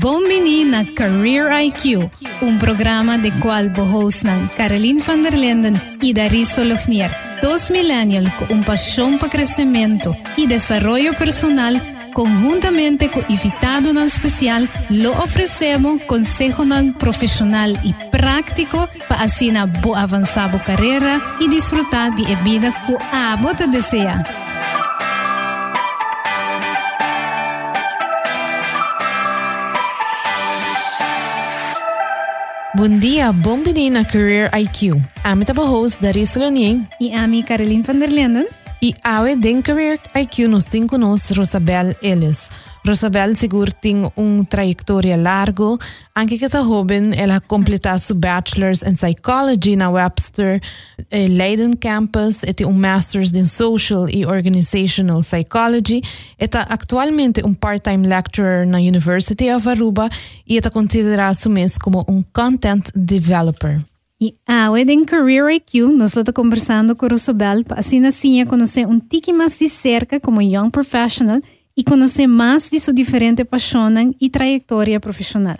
[0.00, 2.08] Bombini na Career IQ,
[2.40, 7.10] un programa de cual bohosnan Caroline van der Linden y Dariso Lojnier,
[7.42, 11.82] dos millennials con un pasión para crecimiento y desarrollo personal
[12.14, 19.66] conjuntamente con invitado nan especial, lo ofrecemos consejo nan profesional y práctico para así na
[19.66, 23.36] bo avanzar carrera y disfrutar de vida que a
[23.66, 24.47] desea.
[32.78, 33.58] Bom dia, bom
[33.90, 35.02] na Career IQ.
[35.24, 36.86] Ami taba host Darius Lonien.
[37.00, 38.46] E ami Caroline van der Linden.
[38.80, 42.48] E awe den Career IQ nos tem conosco Rosabel Ellis.
[42.86, 45.76] Rosabel seguro tem uma trajetória larga,
[46.16, 50.60] anche que tá jovem, ela completou seu bachelor's in psychology na Webster
[51.10, 56.02] eh, Leiden campus e um master's in social e organizational psychology.
[56.38, 60.08] Está atualmente um part-time lecturer na University of Aruba
[60.46, 63.84] e está considerado mesmo como um content developer.
[64.20, 69.32] E a Wedding Career IQ, nós estamos conversando com Rosabel assim assim conhecer um tique
[69.32, 71.40] mais de cerca como young professional
[71.78, 73.88] e conhecer mais de sua diferente paixão
[74.20, 75.58] e trajetória profissional.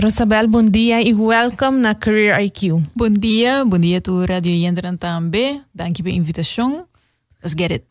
[0.00, 2.82] Rosabel, bom dia e welcome na Career IQ.
[2.94, 5.62] Bom dia, bom dia tu Radio Yendran também.
[5.72, 6.86] Danke pela invitação.
[7.40, 7.84] Let's get it.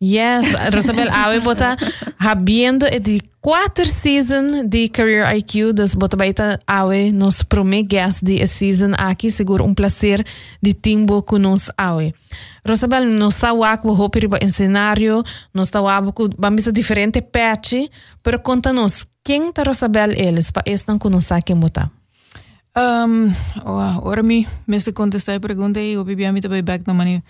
[0.00, 1.76] Yes, Rosabel, awe bota
[2.18, 8.22] habendo e de quatro season de Career IQ, dos bota baita awe nos primeiro guest
[8.22, 10.24] de season aqui, seguro um prazer
[10.62, 12.14] de timbo com nos awe.
[12.68, 15.24] Rosabel, nos sawak bo hopi riba em cenário,
[15.54, 17.88] nos tawabo com bambisa diferente patch,
[18.22, 21.90] pero conta-nos, quem tá Rosabel eles, para estar com nos aqui bota?
[22.76, 23.32] Um,
[24.02, 27.22] ora mi, me se contestar a pergunta e o mi também back na mania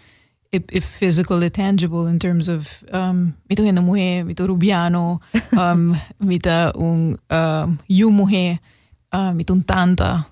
[0.52, 5.20] if, if physical and tangible in terms of um, mito hena muhe, mito rubiano,
[5.52, 8.58] um, mita un um, yu muhe,
[9.12, 10.26] uh, mito un tanta,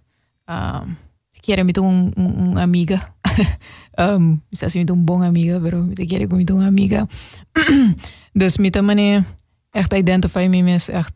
[0.48, 0.96] um,
[1.42, 3.14] quiere mito un, un, un amiga,
[3.98, 7.06] um, si mito un bom amiga, pero mito quiere com mito un amiga.
[8.34, 9.24] dus mita mane
[9.72, 11.14] echt identify me mes echt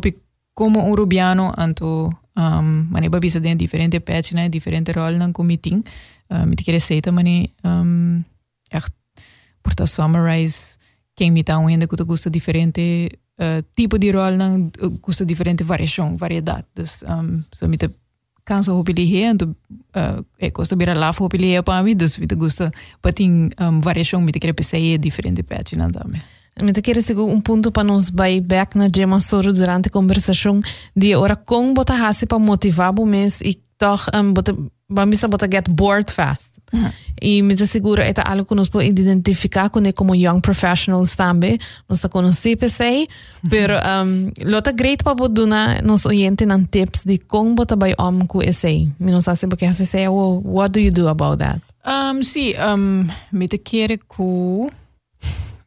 [0.00, 0.16] ik
[0.52, 5.86] como un rubiano anto um, mane babisa den diferente patch na diferente rol nan commiting.
[6.28, 8.24] Uh, mito quiere seita mane um,
[8.68, 8.92] echt
[9.62, 10.78] porta summarize
[11.14, 13.08] quem me tá ainda que gosta diferente
[13.40, 14.70] uh, tipo de rol não
[15.00, 17.90] gosta diferente variação variedade dus um, so me te
[18.48, 22.18] kansa hoop jullie en tu uh, e costa bira lá hoop jullie para mim dus
[22.18, 22.70] me te gosta
[23.00, 26.22] patin um, variação me te querer pensar diferente página também
[26.60, 30.60] Me te seguir um ponto para nos vai back na Gemma Soro durante a conversação
[30.96, 34.52] de ora como botar hasi para motivar o mês e toch um, bota
[35.28, 36.57] bota get bored fast.
[37.20, 41.58] Y me seguro es algo que nos puede identificar con como young professionals también.
[41.88, 42.66] Nos está conociendo,
[43.50, 48.26] pero um, lo está great para poder nos oyentes en tips de cómo trabajar om
[48.26, 48.88] con ese.
[48.98, 51.60] Me nos hace porque hace ese, well, what do you do about that?
[51.84, 54.68] Um, sí, um, me te quiere que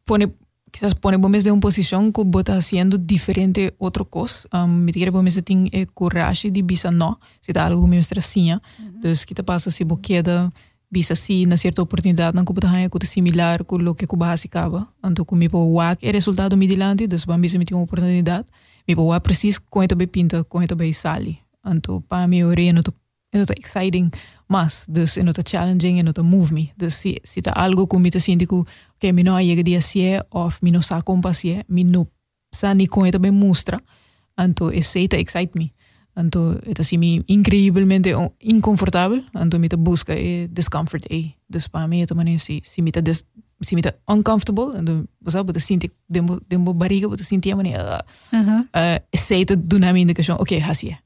[0.05, 0.31] pone
[0.71, 4.47] quizás pone ponemos desde una posición que bota haciendo diferente otra cosa.
[4.53, 7.97] Um, me quiere ponerme tiene el eh, coraje de bisa no, si da algo me
[7.97, 8.61] estresa.
[8.79, 10.51] Entonces, ¿qué te pasa si vos queda
[10.91, 14.91] bisa si na cierta oportunidad ng kubutahan ko similar con lo que kubaha si kaba
[14.99, 18.43] anto ko mi po wak e resultado mi dilante dus ba bisa mi tingo oportunidad.
[18.83, 22.43] Mi po wak precis con ito be pinta con ito be sali anto pa mi
[22.43, 22.91] ore eno to
[23.31, 24.11] eno to exciting
[24.51, 26.75] mas dus eno to challenging eno to move me.
[26.75, 28.67] Dus si si ta algo ko mi ta sindi ko
[28.99, 32.11] que mi no llega dia sie of mi no sa kompa sie mi no
[32.51, 33.79] sa ni con ito be mustra
[34.35, 35.71] anto e seita excite me.
[36.13, 39.23] Anto eta si mi increíblemente inconfortável.
[39.33, 42.91] Anto mi te busca e discomfort e dus pa mi eta mane si si mi
[42.91, 43.25] te des
[43.61, 48.59] si mi te uncomfortable anto você bota sinti dembo dembo barriga bota sinti uh, uh-huh.
[48.73, 50.97] uh, e seita do na mi indicação ok hasie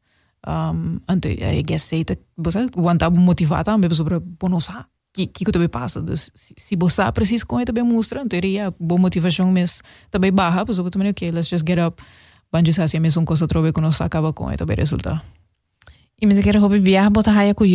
[0.48, 6.02] um anto I guess seita você wanta motivata me sobre bonosa que que também passa?
[6.02, 10.78] Dus, se você precisa com também mostra então teria boa motivação mas também barra pois
[10.78, 12.02] eu também ok let's just get up
[12.52, 15.22] bence sersemez un kosa trove kunos akaba kon eto be resulta.
[16.16, 17.66] E met kere hobi biar bota ku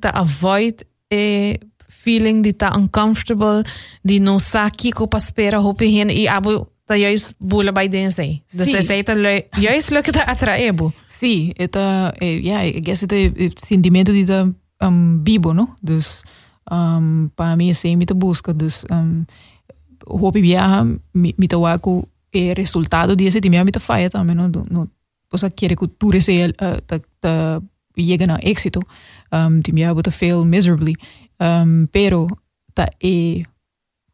[0.00, 3.64] ta avoid e feeling di ta uncomfortable
[4.02, 8.42] di no saki ko paspera hobi hin i abu ta juist bula by den sei.
[8.52, 8.82] Dus sí.
[8.82, 9.14] sei ta.
[11.06, 14.46] Sí, eta eh, yeah, I guess het sentimiento di ta
[14.80, 15.76] um, bibo, no?
[15.80, 16.22] Dus
[16.70, 19.26] um, para mí ese mi te busca, dus um,
[20.06, 24.88] hopi viaja mi, mi te waku e resultado time me faia também, não, não,
[25.30, 27.62] você quer que tu receia uh, ta, ta
[27.96, 28.80] llega na éxito,
[29.32, 30.94] um, time bota fail miserably,
[31.40, 32.28] um, pero
[32.74, 33.42] ta e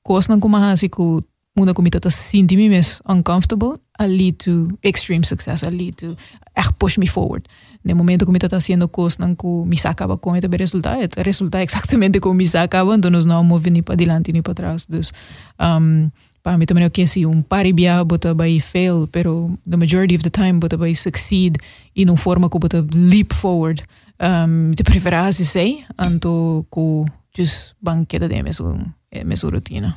[0.02, 1.22] coisa não como assim que
[1.56, 6.16] una comita ta sinti me uncomfortable, a lead to extreme success, a lead to
[6.56, 7.46] echt push me forward.
[7.84, 11.22] No momento que me está haciendo cosas não que me acaba com este resultado, é
[11.22, 12.18] resultado exatamente
[12.58, 14.86] acaba, então nós não movemos nem para diante nem para trás.
[14.86, 15.12] Dus,
[15.60, 16.10] um,
[16.44, 20.22] para mim também é que assim, um paribia bota vai fail, pero the majority of
[20.22, 21.56] the time bota vai succeed
[21.96, 23.82] e não forma que bota leap forward.
[24.20, 27.04] Um, de preferência sei, anto que
[27.36, 28.78] just banqueta de mesmo,
[29.24, 29.96] mesmo rotina.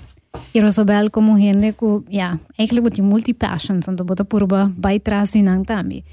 [0.53, 5.47] E Rosabel como gente que, ja, eigenlijk wat je multi-passions, en dat bota purba bijtrazen
[5.47, 6.03] in também.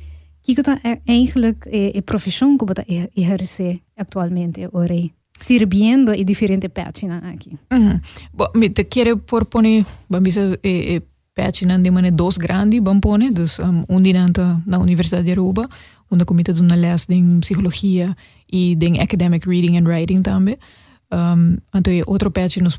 [0.42, 5.10] que está eigenlijk a, a profissão que você exerce atualmente, ora,
[5.46, 7.50] sirviendo en diferentes páginas aquí.
[7.70, 8.50] Uh -huh.
[8.54, 11.00] Me te quiere proponer, vamos a eh, eh,
[11.34, 15.68] páginas de manera dos grandes, vamos dus, um, un dinanta na Universidad de Aruba,
[16.08, 20.58] una comita de una les de psicología y de academic reading and writing también.
[21.10, 22.78] Um, entonces, otra página nos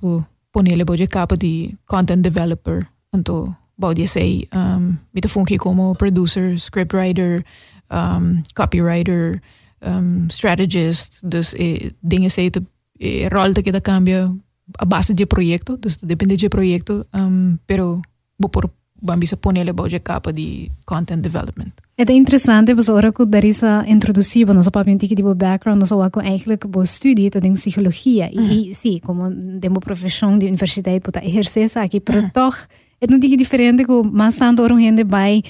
[0.51, 6.57] ponerle por capa de content developer, entonces, Baudia sei, um, me te funge como producer,
[6.57, 7.43] scriptwriter,
[7.91, 9.41] um, copywriter,
[9.85, 11.29] um, strategist.
[11.29, 12.63] Dus eh, dingen de
[12.97, 14.35] eh, rol que da cambia
[14.71, 17.99] a base de proyecto, dus depende de proyecto, um, pero
[18.35, 18.71] por
[19.01, 21.73] vamos ponerle boje capa de content development.
[21.95, 26.03] Het is interessant, we zorgen dat daar is introduzido nosso papel de tipo background, nosso
[26.03, 28.23] ook eigenlijk bo studie dat in psychologie.
[28.23, 28.69] Mm -hmm.
[28.69, 32.31] E sim, como demo profissão de universidade para exercer aqui, pero mm -hmm.
[32.31, 32.67] toch
[32.99, 35.43] é não digo diferente que mas tanto orang gente vai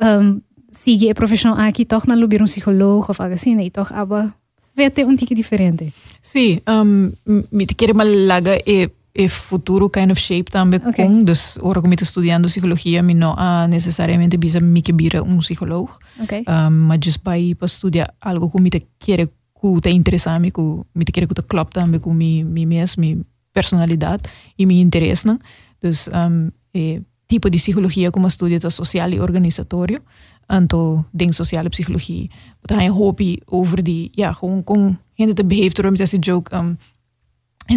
[0.00, 0.40] um,
[0.72, 4.32] seguir a profissão aqui toch na lubir um psicólogo ou algo assim, e toch aber
[4.76, 5.92] vete um tique diferente.
[6.22, 7.12] Sim, um,
[7.50, 11.04] me te quero malaga e e futuro kind of shape também okay.
[11.04, 15.38] com, dus ora como estudando psicologia, me não uh, necessariamente bisa me que vira um
[15.38, 16.44] psicólogo, okay.
[16.46, 20.52] um, mas just vai para estudar algo que me te quer que te interessa me
[20.52, 20.62] que
[20.94, 24.22] me te quer que te klopt também com mi mi mes, mi personalidade
[24.56, 25.38] e mi interesse, não?
[25.82, 30.00] Dus um, eh, tipo de psicologia como estudia da social e organisatório,
[30.50, 32.30] aantal dingen sociale psychologie.
[32.60, 36.16] Wat hij een hobby over die, ja, gewoon kon hinder te beheefte rum, dat is
[36.20, 36.78] joke Um,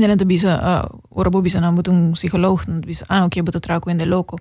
[0.01, 3.51] en te biezen, orobo biezen, dan moet een psycholoog, dan biezen, ah, oké, okay, maar
[3.51, 4.35] dat in de loco.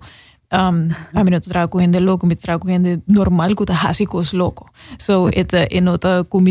[0.47, 3.53] Ehm, ah, um, a mí no te trabajo gente loco, me trabajo in de normaal,
[3.53, 4.65] te hace loco.
[4.97, 5.99] So, it, uh, en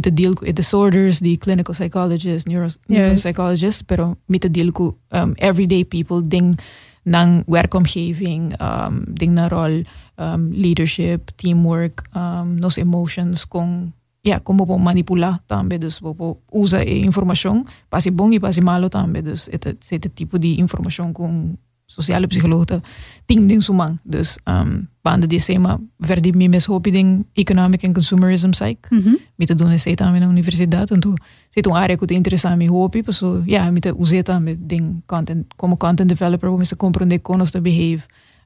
[0.01, 3.83] te deal con disorders, the clinical psychologists, neuropsychologists, yes.
[3.83, 6.59] pero de te deal con um, everyday people, ding
[7.03, 9.83] nang werkomgeving, um, ding na rol,
[10.15, 16.79] ehm, leadership, teamwork, um, nos emotions, kung ja, kung po manipula tambe, dus bobo usa
[16.83, 17.67] e informasjón,
[18.13, 22.83] bom e pasi malo tambe, dus esse, esse tipo di informação kung sociale psychologen
[23.27, 23.99] tien dingen sumang.
[24.05, 28.79] Dus um, banda di sema verdi mi mes hopi ding economic and consumerism psych.
[28.91, 29.17] Mm -hmm.
[29.37, 31.15] Mita doen sei também na universidade, então
[31.51, 35.47] sei um área que te interessa mi hopi, so ja, mita usei também ding content
[35.57, 38.03] como content developer, como se compreender como está behave,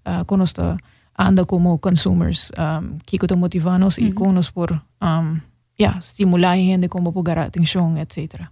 [0.06, 0.76] uh, como está
[1.18, 4.08] anda como consumers, um, que te motivanos mm -hmm.
[4.08, 4.72] e como por
[5.02, 5.40] um,
[5.78, 8.48] ja, stimular gente como por atenção, etc.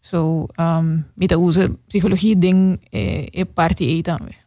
[0.00, 4.45] So, um, met onze psychologie ding é, é parte aí também.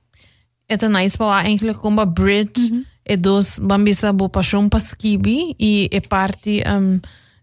[0.70, 2.86] É nice para eigenlijk como bridge mm -hmm.
[3.10, 7.00] e dos bambisa bo paixão paskibi e é parte um,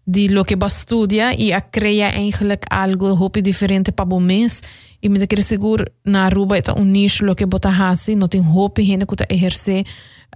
[0.07, 4.61] de lo que ba studia e a cria eigenlijk algo hopi diferente para o mês
[5.03, 8.39] e me quer seguro na Aruba é um nicho lo que bota hasi não tem
[8.39, 9.83] hopi gente que tá exercer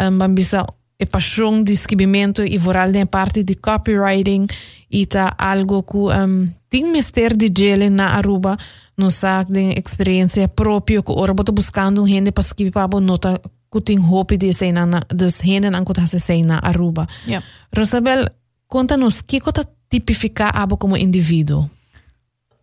[0.01, 0.65] um, bambisa
[1.09, 4.47] paixão de escrevimento e voral de parte de copywriting
[4.91, 8.57] e tá algo que um, tem mestre de gele na Aruba
[8.97, 13.81] no sac de experiência própria que ora boto buscando gente para escrever para nota que
[13.81, 17.07] tem hope de ser na dos gente não que ser na Aruba.
[17.27, 17.45] Yeah.
[17.75, 18.25] Rosabel,
[18.67, 19.51] conta-nos que que
[19.89, 21.69] tipificar abo como indivíduo?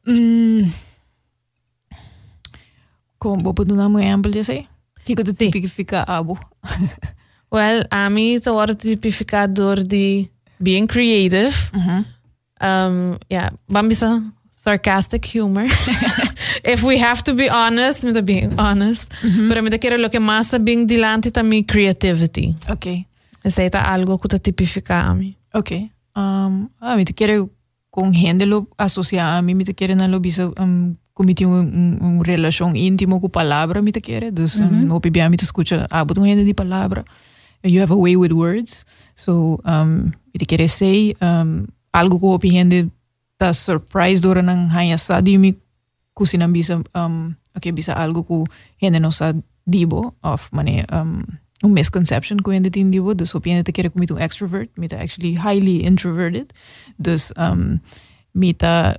[0.06, 0.72] Mm.
[3.18, 4.66] Como vou dar um exemplo de sei?
[5.04, 6.38] Que que tipificar abo?
[7.50, 10.28] Well, a mim é o tipificador de
[10.60, 11.48] being creative.
[11.72, 12.17] Uh -huh.
[12.60, 14.02] Um, yeah, vamos
[14.52, 15.66] sarcastic humor.
[16.64, 19.08] If we have to be honest, me being honest.
[19.22, 19.48] -huh.
[19.48, 22.56] Pero me quiero lo que más está bien delante también creativity.
[22.68, 22.86] Ok.
[23.44, 25.36] Ese es algo que te tipifica a mí.
[25.52, 25.70] Ok.
[26.16, 27.50] Um, a mí te quiero
[27.90, 31.46] con gente lo asociar a mí, me te quiere na lo bisa um, como tem
[31.46, 31.62] uma,
[32.00, 34.32] uma relação íntima com a palavra, me te quer.
[34.32, 34.94] Dus, um, mm -hmm.
[34.94, 37.04] o PBA me escuta, ah, botam gente de palavra.
[37.64, 38.84] you have a way with words.
[39.14, 41.66] So, um, iti quer say, um,
[41.98, 42.88] algo ko hopi hende
[43.36, 45.54] ta surprise dora nang hanya sa di mi
[46.14, 48.46] kusinang bisa ehm, um, okay, bisa algo ko
[48.78, 49.34] hende no sa
[49.66, 51.26] dibo of mane um,
[51.58, 53.14] een misconception kon je dit in die.
[53.14, 56.52] Dus op je ene keer ik extrovert, mita actually highly introverted.
[56.96, 57.82] Dus ehm, um,
[58.30, 58.94] met eh,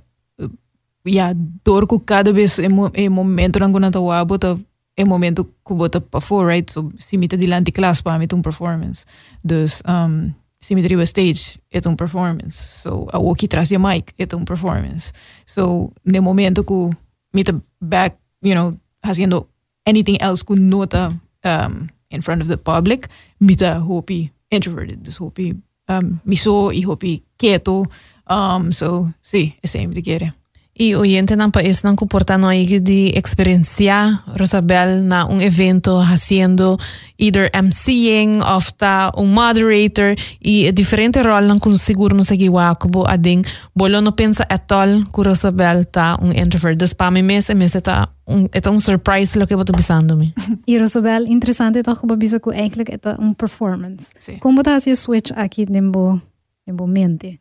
[1.02, 2.58] ja, door ko cada vez
[2.92, 4.56] e momento lang ko na wabo ta
[4.94, 9.04] e momento ko bota pa for right so si mita dilanti class pa mitong performance
[9.40, 12.56] dus um se me driva stage, é um performance.
[12.82, 15.12] So, a walkie traz de mic, é um performance.
[15.46, 16.90] So, no momento que
[17.32, 17.44] me
[17.80, 19.48] back, you know, haciendo
[19.86, 23.08] anything else que nota um, in front of the public,
[23.40, 25.02] me hopi introverted.
[25.02, 25.56] Dus hopi
[25.88, 27.88] um, miso e hopi quieto.
[28.28, 30.39] Um, so, sí, é sempre de querer.
[30.80, 36.80] E oyente ng país ng comportano aí de experiencia Rosabel na um evento haciendo
[37.20, 43.04] either MCing of ta um moderator e diferente rol ng kung siguro no sagiwa kubo
[43.04, 43.44] ading
[43.76, 46.80] bolo no pensa etol ku Rosabel ta um introvert.
[46.80, 50.32] Dus pa mi mes mes eta um, eta um surprise lo que boto bisando mi.
[50.64, 54.16] E Rosabel interessante toch kubo bisa ku eigenlijk eta um performance.
[54.16, 54.40] Sí.
[54.40, 56.24] Como ta si switch aqui nembo
[56.64, 57.36] nembo mente.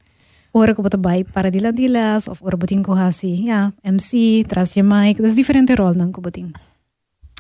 [0.52, 4.84] Orang kepada baik para dila dilas of orang buting kohasi ya MC tras ah, je
[4.84, 6.54] mic das diferente rol nang kubuting.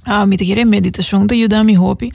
[0.05, 2.11] Ah, mi tegere meditasyon te yudami hopi.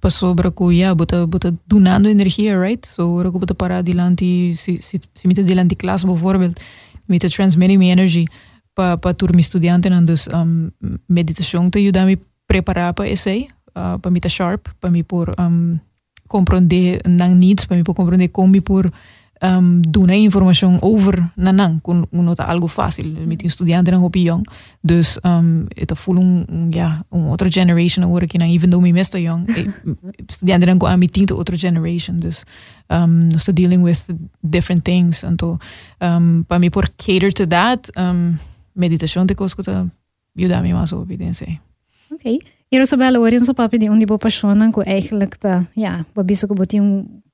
[0.00, 2.86] Pasó braku ya buta buta donando energia, right?
[2.86, 6.56] So orang kepada het dilanti si si si mita dilanti class bijvoorbeeld
[7.08, 8.24] mita transmitting energy
[8.78, 13.04] pa pa tur mi studente nan dus ehm, um, meditasyon te yudami preparar eh, pa
[13.04, 15.78] essay uh, pa mita sharp pa mi por um, ehm,
[16.28, 18.86] comprender nang needs pa mi por comprender como mi por
[19.40, 24.40] um, do na information over nanan, kun nota algo fácil, mit estudiante na opinião.
[24.80, 29.18] Dus um, het voel um, ja, um generation hoor ik in, even though me mesta
[29.18, 29.46] young,
[30.26, 32.42] estudiante eh, na aan mit tinta outra generation, dus,
[32.86, 34.06] ehm, dus um, nós dealing with
[34.40, 35.58] different things, então, um,
[35.98, 38.38] ehm, para mim por cater to that, um,
[38.72, 39.86] meditation te coscuta
[40.34, 41.60] ajudar-me mais op, ik denk sei.
[42.10, 42.28] Oké.
[42.28, 42.40] Okay.
[42.68, 45.36] Hier is wel hoor, onze papi die ondibo passionen, eigenlijk,
[45.72, 46.80] ja, wat bizar, ko die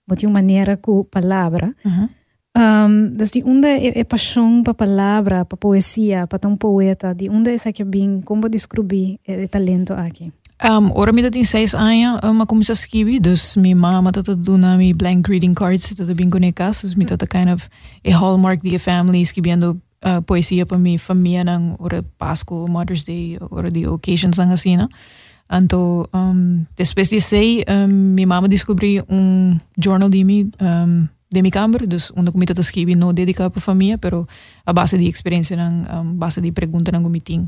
[0.08, 1.74] um de uma maneira com palavra.
[1.84, 2.08] Uhum.
[2.56, 7.28] Um, dus die onde é, é paixão para palavra, para poesia, para um poeta, de
[7.28, 10.32] onde é que bem, como descobrir o talento aqui?
[10.62, 14.24] Um, ora mi dat in seis anos, uma comecei a escrever, dus mi mama dat
[14.24, 17.68] dat doen na mi blank greeting cards, dat bem conectas, dus mi dat kind of
[18.06, 23.68] a hallmark die family escrevendo uh, poesia para mi família ora Pasco, Mother's Day, ora
[23.68, 24.88] die occasions nang assim, né?
[25.50, 31.42] Então, um, depois de sei, um, minha mãe descobriu um jornal de mim, um, de
[31.42, 34.26] minha câmara, dus onde eu estava escrever não dedicado para a família, pero
[34.64, 37.46] a base de experiência, a um, base de pergunta que eu tinha.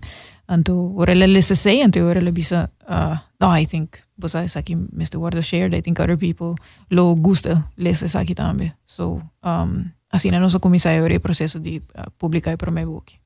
[0.49, 4.59] Então, ora ela lê sei, então ora ela bisa, uh, no, I think, você é
[4.59, 5.17] aqui, Mr.
[5.17, 6.55] Wardo shared, I think other people
[6.91, 8.73] lo gusta ler isso aqui também.
[8.85, 13.26] So, um, assim, nós começamos o processo de uh, publicar para o meu book.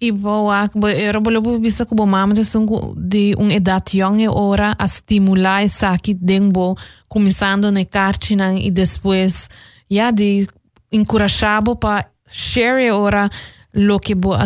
[0.00, 4.74] I boa, era bolo bu bisa ko mama de sungu de un edat young ora
[4.78, 6.76] a stimular saki denbo
[7.08, 9.48] começando ne cartinan e depois
[10.14, 10.46] de
[10.92, 12.90] encorajabo pa share
[13.72, 14.36] lo que bo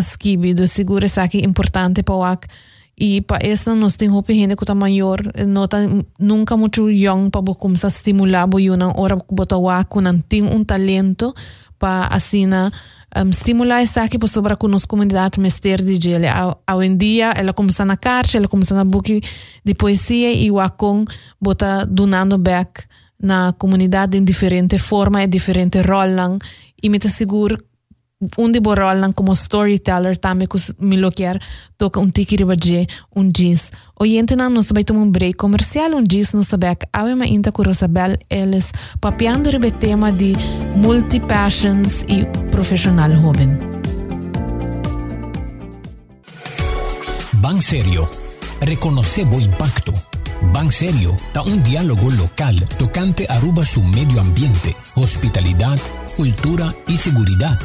[0.66, 2.49] seguro importante pa wak
[2.97, 5.87] e pa essa nós tem hope gente que tá maior nota
[6.18, 10.02] nunca muito young pa bo começar a estimular bo yuna ora bo ta wak com
[10.28, 11.35] tem um talento
[11.78, 12.73] pa assina
[13.16, 16.26] um, stimular esta aqui sobre a nossa comunidade mester de gele.
[16.28, 19.21] Ao em dia, ela começa na caixa, ela começa na book
[19.64, 21.04] de poesia e o Acon
[21.40, 22.85] bota donando back
[23.21, 26.40] na comunidade em diferente forma e diferente rol
[26.83, 27.62] e me seguro
[28.36, 28.74] unde bo
[29.14, 31.10] como storyteller también kus mi lo
[31.76, 32.54] toca un tiki riba
[33.14, 33.72] un jeans.
[33.94, 37.62] Oyente nan nos tabai un break comercial un jeans nos tabai ave ma inta ku
[37.62, 40.36] rosabel eles papiando ribe tema di
[40.76, 43.58] multi passions y profesional joven.
[47.40, 48.08] Ban Serio
[48.60, 49.92] reconoce bo impacto.
[50.52, 55.78] Ban Serio da un diálogo local tocante a su medio ambiente, hospitalidad,
[56.16, 57.58] cultura y seguridad.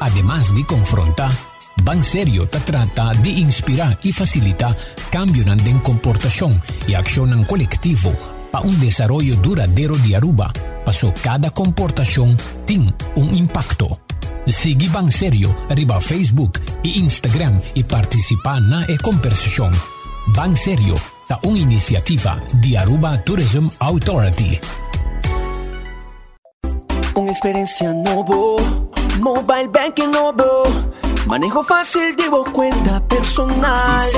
[0.00, 1.32] Además de confrontar,
[1.82, 4.76] Ban Serio trata de inspirar y facilitar
[5.10, 8.12] cambio en comportación y acción colectivo
[8.50, 10.52] para un desarrollo duradero de Aruba.
[10.84, 12.36] Pasó cada comportación
[12.66, 14.00] tiene un impacto.
[14.46, 19.72] Sigue Ban Serio arriba Facebook e Instagram y participa en la conversación.
[20.28, 20.94] Ban Serio
[21.28, 24.58] da una iniciativa de Aruba Tourism Authority.
[27.18, 28.62] Una experiencia nueva
[29.18, 30.62] Mobile banking novo
[31.26, 34.08] Manejo fácil, llevo cuenta personal.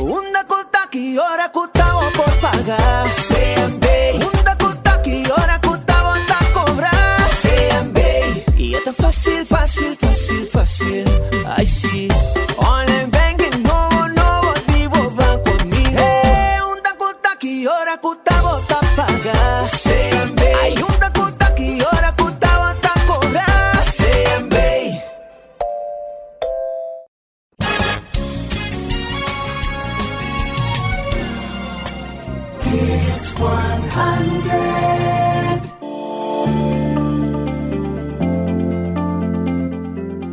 [0.00, 3.06] Una cuota que ahora cotao por pagar.
[4.14, 7.20] Una cuota que ahora cotao a cobrar.
[8.56, 11.04] Y es tan fácil, fácil, fácil, fácil.
[11.46, 12.08] Ay sí.
[12.56, 13.17] Online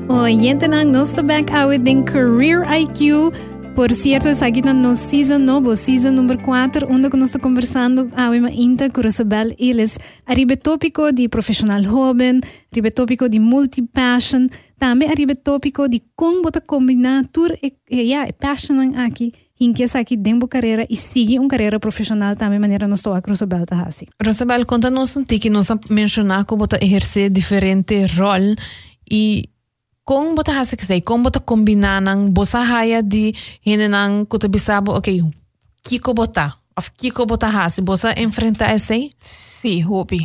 [0.08, 3.34] Oyente ng Nostobek awit din Career IQ.
[3.76, 8.08] Por cierto, es aquí en no season, no, season número 4, donde nos está conversando
[8.16, 9.98] ah, a una inta curasabel iles.
[10.26, 16.62] Arriba tópico de profesional joven, arriba tópico de multipassion, también arriba tópico de cómo te
[16.62, 19.34] combinar tu e, eh, e, eh, ya, e passion aquí.
[19.58, 24.08] Hinkies aquí dembo carrera y sigue una carrera profesional también manera nos toa Rosabel Tahasi.
[24.20, 28.56] Rosabel, contanos un tiki, nos mencionar cómo te ejerce diferente rol
[29.10, 29.50] y
[30.06, 33.34] como você hasa que sei, como você combinar nang bosa haya di
[33.66, 35.26] hene nang kuta bisabo, ok,
[35.84, 39.10] kiko bota, of kiko bota hasa, bosa enfrentar esse?
[39.66, 40.22] Sim, hopi.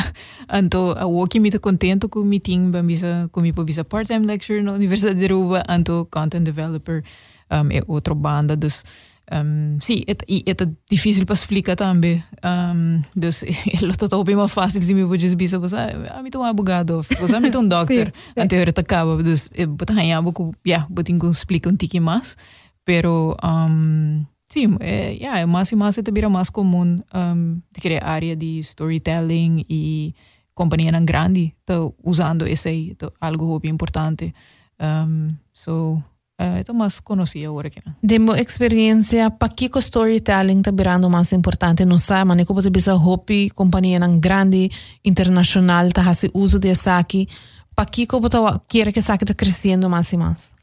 [0.52, 5.18] Anto, a woki mita contento com meeting, bambisa, com mi bisa part-time lecture na Universidade
[5.18, 7.02] de Ruba, anto content developer
[7.50, 8.84] um, é outra banda, dus
[9.30, 10.54] um, sim, é, é
[10.90, 12.22] difícil para explicar também.
[12.44, 15.76] Um, dus ele está bem mais fácil se me vou dizer, você
[16.10, 20.32] ah, me um advogado, você me um doctor, antes eu acaba, dus botar aí algo
[20.32, 22.36] que, yeah, botar que explica um tique mais,
[22.84, 27.98] pero um, sim, é, yeah, é mais e mais é também mais comum um, de
[28.02, 30.14] área de storytelling e
[30.54, 34.34] companhia grande tá usando esse tá, algo bem importante.
[34.80, 36.02] Um, so
[36.42, 41.32] Uh, ito mas conocida agora que Demo experiência para que o storytelling está virando mais
[41.32, 41.84] importante.
[41.84, 44.68] Não sabe mas como bisa hopi companhia nang grande
[45.04, 47.28] internacional está fazendo uso de aqui
[47.76, 50.54] para que como tá quer que essa está crescendo mais e mais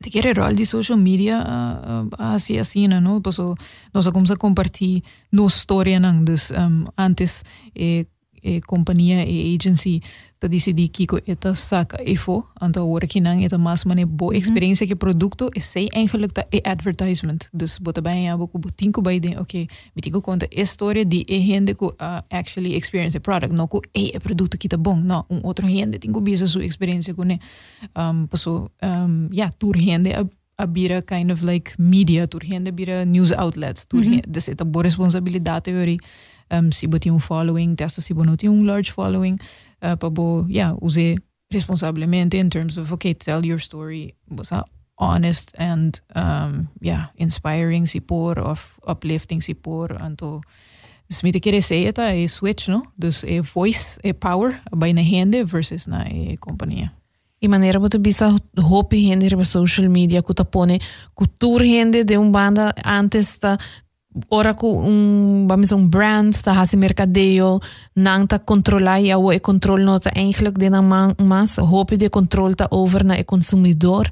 [0.00, 1.44] de que rol de social media
[2.18, 3.54] assim assim não posso
[3.92, 5.02] nós vamos a compartilhar
[5.32, 8.06] nossa história não dus um, antes eh,
[8.46, 10.00] e companhia e agency
[10.38, 14.32] ta decidi kiko eta saka info anta ora kinang eta mas mane bo.
[14.32, 17.48] Experiência que produto e sei eigenlijk ta e advertisement?
[17.52, 21.74] Dus bota bem abo ku butinko bai den okay bitiko conta história de e gente
[21.74, 25.26] ku uh, actually experience a product no ku e e produto que tá bom no
[25.30, 27.40] um outro gente tinko bisa su experiência ku ne
[27.96, 30.24] um paso um ja tur gente a
[30.58, 34.30] a bira kind of like media tur gente bira news outlets tur mm -hmm.
[34.30, 35.98] dus eta bo responsabilidade ori
[36.50, 38.02] um, botar um following, testa
[38.36, 39.38] tem um large following,
[39.82, 41.16] uh, para bo, yeah, use
[41.52, 44.64] responsablemente in terms of, okay, tell your story, bosa
[44.98, 50.40] honest and, um, yeah, inspiring se por, of uplifting se por, anto,
[51.06, 52.82] dus met ser tá é switch, no?
[52.96, 56.92] Dus é voice, é power, bij na hende versus na é companhia.
[57.40, 60.80] E maneira você bisa hopi gente sobre social media que pone
[61.14, 62.74] cultura gente de um banda.
[62.84, 63.58] Antes tá
[64.30, 67.60] ora ku um, vamos um brand ta hasi mercadeio
[67.94, 70.80] nang ta controlar e o e control no ta eigenlijk de na
[71.18, 74.10] mas hoop de control ta over na e consumidor.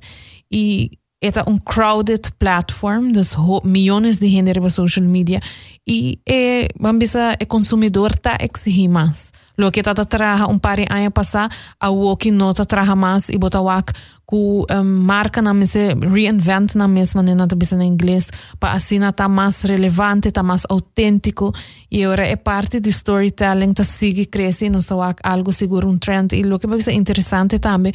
[0.53, 0.91] E
[1.23, 3.35] eta um crowded platform dus
[3.65, 5.41] milhões de gente sobre social media.
[5.87, 10.87] E e vamos e consumidor ta exigir mais lo que tá traja um par de
[10.91, 13.93] anos passar a o que não tá traja mais e botar wak
[14.27, 19.01] ku um, marca na mese reinvent na mesma maneira tá bisa em inglês para assim
[19.13, 21.53] tá mais relevante tá mais autêntico
[21.91, 26.35] e agora é parte de storytelling tá sigue crescendo está wak algo seguro um trend.
[26.35, 27.93] E lo que ser interessante também.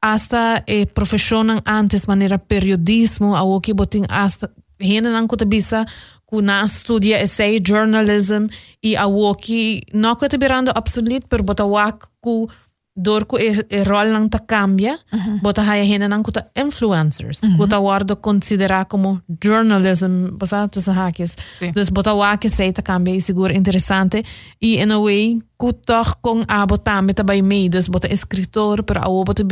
[0.00, 4.50] Hasta e professionam antes maneira periodismo a o que botin hasta
[4.80, 5.86] gente não bisa
[6.32, 8.48] kuna studia essay journalism
[8.80, 12.48] i a woki no ko te birando absolut per bota wak ku
[12.96, 15.40] dor ku e, e rol nang ta cambia uh -huh.
[15.42, 17.56] bota haya hena nang kuta influencers uh -huh.
[17.56, 21.72] kuta wardo considera como journalism bota tu sa hakis sí.
[21.74, 24.24] dus bota wak sei ta cambia e seguro interessante
[24.60, 28.82] e in a way ku toch kong abo tambe ta by me dus bota escritor
[28.82, 29.42] per a bota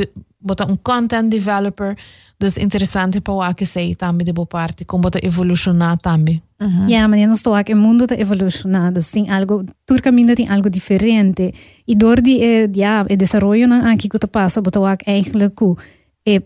[0.42, 1.94] bota un content developer
[2.36, 6.88] dus interessante pa wak sei tambe de bo parte como bota evolucionar tambe Uhum.
[6.88, 10.68] Yeah, mas nós estou aqui, o mundo está evolucionando, tem algo, todo caminho tem algo
[10.68, 11.54] diferente.
[11.88, 15.56] E door die, eh, ja, o desenvolvimento aqui que está passa, botou aqui eigenlijk
[16.26, 16.42] é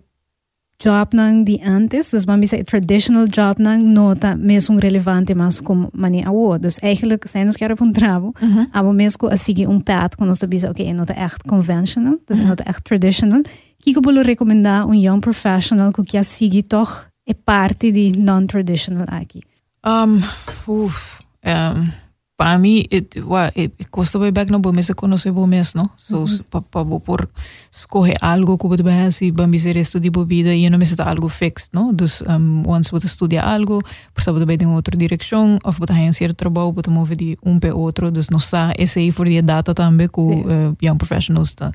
[0.85, 5.89] job nang di antes, dus man bisa traditional job nang nota mesmo relevante mas como
[5.93, 6.59] mani awo.
[6.59, 8.67] Dus eigenlijk zijn ons keren van trabo, uh -huh.
[8.71, 12.43] abo mesmo a seguir um path quando nós bisa, ok, nota echt conventional, dus uh
[12.43, 12.49] -huh.
[12.49, 13.43] nota echt traditional.
[13.79, 19.43] Kiko bolo recomendar um young professional que quer seguir toch é parte de non-traditional aqui.
[19.87, 20.23] Um,
[20.67, 21.91] uf, um,
[22.37, 25.93] para mí it, well, it, cuesta voy back no me se conoce voy mes no
[25.97, 27.01] so mm -hmm.
[27.01, 27.29] por
[27.73, 30.85] escoge algo que voy a si van a ser esto de vida y no me
[30.85, 33.79] está algo fixed no dus um, once voy a estudiar algo
[34.13, 37.17] por voy a ir en otra dirección o voy un cierto trabajo voy a mover
[37.17, 40.45] de un pe otro dus no está ese por die data también con sí.
[40.49, 41.71] Eh, uh, young professionals ta,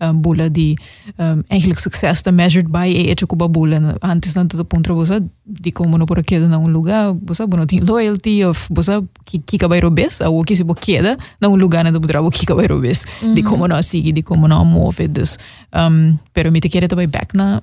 [0.00, 0.78] um, di die
[1.16, 5.20] um, eigenlijk succes te measured by e hecho cuba boela antes tanto de punto vosa
[5.44, 9.00] di como no por aquí naar un lugar vosa bueno die loyalty of vosa
[9.44, 11.98] kika bij robe a o que se queda na um lugar onde
[12.30, 15.38] que que vai vez, de como não sigue, de como não move, dus,
[15.74, 17.60] um, pero me te quer também back na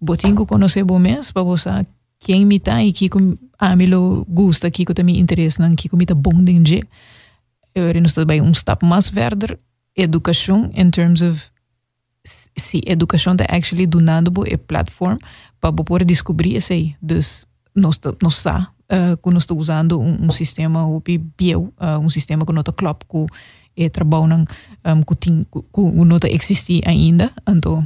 [0.00, 1.86] botin que conhecer bom mês, para você
[2.20, 3.10] quem me tá e que
[3.58, 6.82] a mim lo gusta, que que também interessa, não que me tá bom de
[7.74, 9.58] eu não estou bem um step mais verder,
[9.96, 11.50] educação in terms of
[12.56, 15.18] se educação está actually donando a platform
[15.60, 16.94] para poder descobrir isso aí.
[17.02, 18.68] Dus, nós, nós sa,
[19.22, 21.02] que nós estamos usando um, um sistema o
[21.36, 24.44] bio, uh, um sistema que não está claro com o trabalho
[24.84, 27.32] um, que, tem, que não existir ainda.
[27.48, 27.84] Então,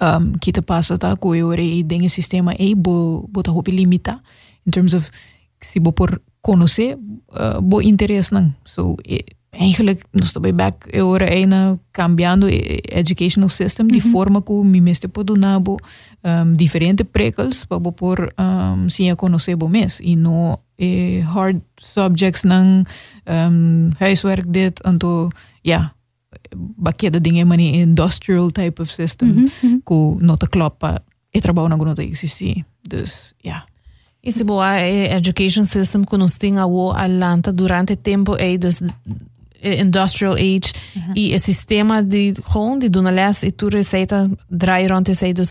[0.00, 4.20] um, que te passa tá com eu e tem sistema aí bo bota roupa limita
[4.66, 5.10] in terms of
[5.60, 9.24] se bo por conhecer uh, bo interesse não so e,
[9.60, 14.38] eigenlijk nog também back eh, eu orei na eh, cambiando e-, educational system de forma
[14.38, 14.44] mhm.
[14.44, 15.76] como me mestre pode nabo
[16.22, 21.20] um, diferente precals para por ehm, um, sim a conhecer mes mês e não eh,
[21.20, 22.84] hard subjects nang
[23.26, 25.28] um, huiswerk dit anto
[25.62, 25.92] ja
[26.76, 29.80] baqueta dinge mani industrial type of system mm -hmm.
[29.84, 31.02] ku nota kloppa
[31.34, 33.64] e trabalho na gunota existi dus ya yeah.
[34.22, 36.92] Esse boa eh, education system que nos tinha o
[37.54, 38.82] durante tempo aí dos
[39.62, 40.72] Eh, industrial age
[41.14, 44.88] y el sistema de Holland, de Dunales y tu receta dry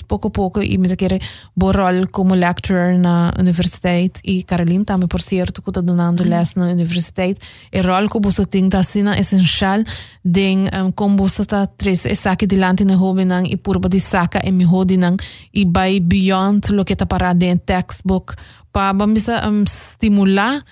[0.07, 1.21] poco a poco y me quiere
[1.53, 6.55] borrar como lecturer en la universidad y Caroline también por cierto que está donando las
[6.55, 7.37] en la universidad
[7.71, 9.85] el rol que vos tinta sina esencial
[10.23, 14.39] de um, cómo vos está tres eh, saque delante en joven y purba de saca
[14.43, 15.17] en mi jodinan
[15.51, 18.35] y by beyond lo que está parado en textbook.
[18.71, 20.63] Para vamos um, estimular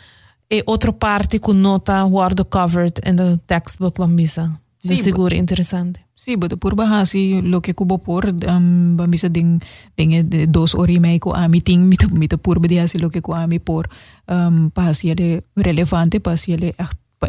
[0.49, 4.59] e outra parte com nota word covered in the textbook bambisa.
[4.83, 6.05] De sí, seguro interessante.
[6.15, 9.61] Sí, but por bahasi lo que kubo por um, bambisa ding
[9.95, 13.33] ding de dos ori mai ko ami ting mita mita por bediasi lo que ko
[13.33, 13.89] ami por
[14.27, 16.75] um, bahasi de relevante bahasi de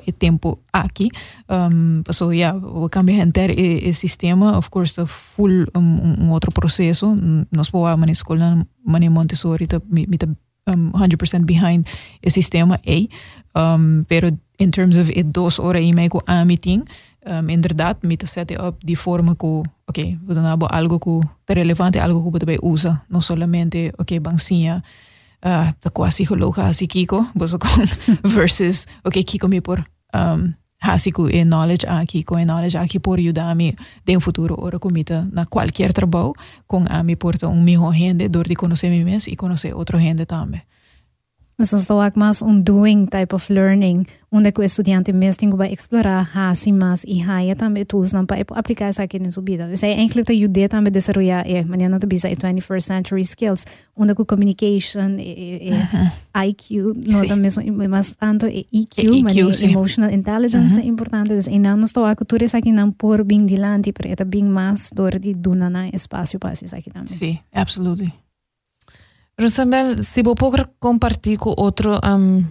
[0.05, 1.09] e tempo aqui
[1.49, 6.31] um, so yeah we cambia enter e, e sistema of course the full um, um
[6.33, 7.17] outro processo
[7.51, 10.29] nós podemos na escola mani Montessori tá mita
[10.69, 11.89] um, 100% behind
[12.21, 13.07] el sistema A.
[13.55, 16.89] Um, pero in terms of it dos horas e meia com a meeting,
[17.27, 22.01] um, inderdaad, met set up die vormen que, ok, we dan hebben algo te relevante,
[22.01, 24.83] algo que we usa, no solamente, ok, bansinha,
[25.47, 27.27] uh, ta quasi gelogen así Kiko,
[28.23, 33.19] versus, ok, Kiko me por um, hasiku e knowledge aqui com e knowledge aqui por
[33.19, 36.33] ajudar-me de um futuro ora comita na qualquer trabalho
[36.67, 39.99] com a me porta um melhor rende dor de conhecer mim mesmo e conhecer outro
[39.99, 40.63] rende também
[41.59, 46.31] Mas estou aqui mais um doing type of learning, onde o estudante mesmo vai explorar
[46.33, 49.69] assim mais e aí também tools não para aplicar isso aqui na sua vida.
[49.73, 53.65] Isso é eigenlijk te ajuda também a desenvolver, é, mañana também é 21st century skills,
[53.97, 55.69] onde o communication, é,
[56.37, 57.51] é, IQ, não também
[57.89, 60.85] mas tanto é EQ, mas EQ, emotional intelligence uh -huh.
[60.85, 61.51] é importante.
[61.51, 64.91] E não estou aqui tudo isso aqui não por bem dilante, para é bem mais
[64.95, 67.19] dor de donar espaço para isso aqui também.
[67.19, 68.28] Sim, absolutely.
[69.39, 72.43] Rosabel, si bo poker compartir com outro um,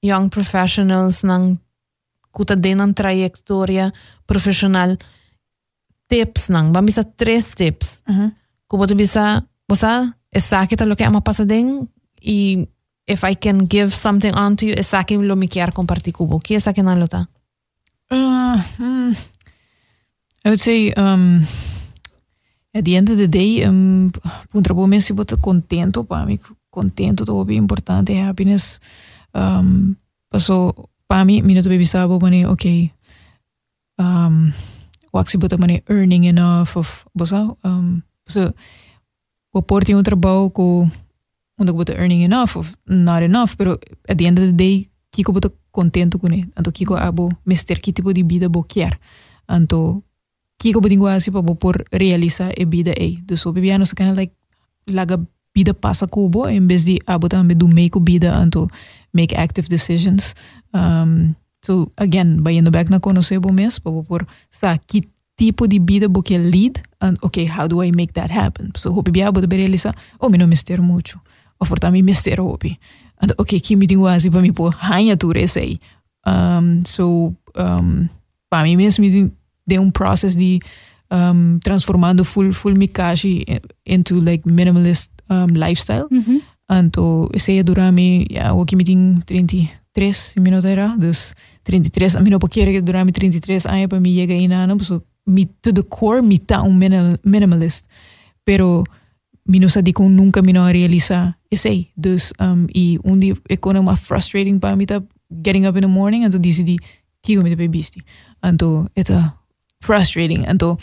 [0.00, 1.60] young professionals nang
[2.32, 3.92] kuta denan trajektória
[4.26, 4.96] profissional
[6.08, 8.00] tips nang, ba bisa três tips.
[8.08, 8.30] Uh -huh.
[8.66, 11.88] Kubo to bisa, bosa, esaki ta lo que ama pasadeng
[12.20, 12.66] e
[13.06, 16.40] if I can give something on to you, esaki lo mi kiar compartir kubo.
[16.40, 17.28] Ki esaki na lo ta?
[18.10, 19.12] Uh, hmm.
[20.44, 21.46] I would say um,
[22.74, 24.10] at the end of the day, um,
[24.52, 26.38] um trabalho mesmo se botar contento para mim,
[26.70, 28.80] contento todo é importante, happiness.
[29.34, 29.94] Um,
[30.28, 32.90] passou para mim, minuto baby sabo mani, okay.
[33.98, 34.52] Um,
[35.12, 38.52] wak se botar mani earning enough of, bosa, um, so,
[39.52, 40.90] o porte um trabalho com
[41.58, 46.18] onde eu botar earning enough of not enough, pero of the day, kiko botar contento
[46.18, 46.48] com ele.
[46.58, 48.98] Então kiko abo mister que tipo de vida bo quer.
[49.48, 50.02] Então
[50.58, 53.18] kiko budingo asi pa bo por realisa e bida e.
[53.26, 54.34] Dus o bibiano kana like
[54.86, 55.18] laga
[55.54, 58.68] bida pasa kubo in bes di abota me do make bida anto
[59.12, 60.34] make active decisions.
[60.72, 65.06] Um, so again, ba in the back na kono sebo mes pa por sa kit
[65.36, 68.74] tipo de vida porque lead and okay how do I make that happen?
[68.76, 71.20] So hopi bia be berelisa o oh, mi no mister mucho.
[71.60, 72.78] O forta mi mister hopi.
[73.20, 75.78] And okay ki mi dingo asi pa mi po hanya tu resei
[76.26, 78.08] um ehm, so um
[78.50, 79.30] pa mi mes mi
[79.64, 80.60] de un process de
[81.08, 82.90] um, ehm, transformando full full mi
[83.82, 86.06] into like minimalist um, lifestyle.
[86.10, 86.40] Mm -hmm.
[86.66, 92.48] Anto ese dura mi ya yeah, oki meeting 33 minutos era, dus 33 amino pa
[92.48, 96.38] kere dura mi 33 años pa mi llega inano, so mi to the core mi
[96.38, 97.86] ta un minimal, minimalist.
[98.44, 98.84] Pero
[99.44, 101.92] mi no sadi con nunca mi no realiza ese.
[101.94, 106.24] Dus um, y un di economa frustrating pa me ta getting up in the morning
[106.24, 106.78] anto disi di
[107.20, 108.02] kigo mi te pe bisti.
[108.40, 109.43] Anto eta
[109.84, 110.46] frustrating.
[110.46, 110.78] En toen,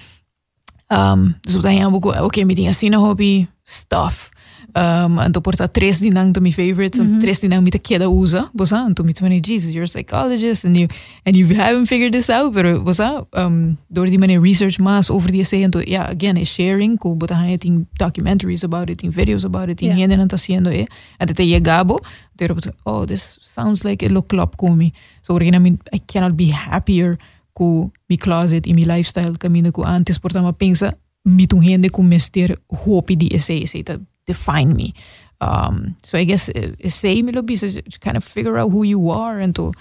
[0.88, 4.30] um, dus op dat jaar ook, oké, met die asina hobby, stuff.
[4.74, 7.20] Um, en toen porta tres di nang to my favorites, mm -hmm.
[7.20, 10.66] tres di nang mit queda usa, bosa, en toen met van Jesus, you're a psychologist
[10.66, 10.88] and you
[11.24, 15.32] and you haven't figured this out, pero bosa, um, door die manier research mas over
[15.32, 19.02] die essay en toen, ja, again, is sharing, ko bota hij in documentaries about it,
[19.02, 19.98] in videos about it, in yeah.
[19.98, 20.86] gente está haciendo, eh,
[21.18, 22.00] en te llegabo,
[22.36, 24.94] pero oh, this sounds like it look klop komi.
[25.22, 27.18] So, I cannot be happier
[27.54, 31.90] com mi closet e mi lifestyle caminho com antes porta ma pensa mi tu gente
[31.90, 34.94] com mester hope di essay say that define me
[35.42, 37.68] um, so I guess essay mi lo bisa
[38.00, 39.72] kind of figure out who you are and to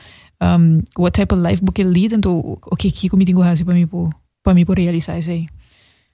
[0.40, 3.64] um, what type of life book you lead and to okay kiko mi tingo hasi
[3.64, 4.10] pa mi po
[4.42, 5.46] pa mi po realizar essay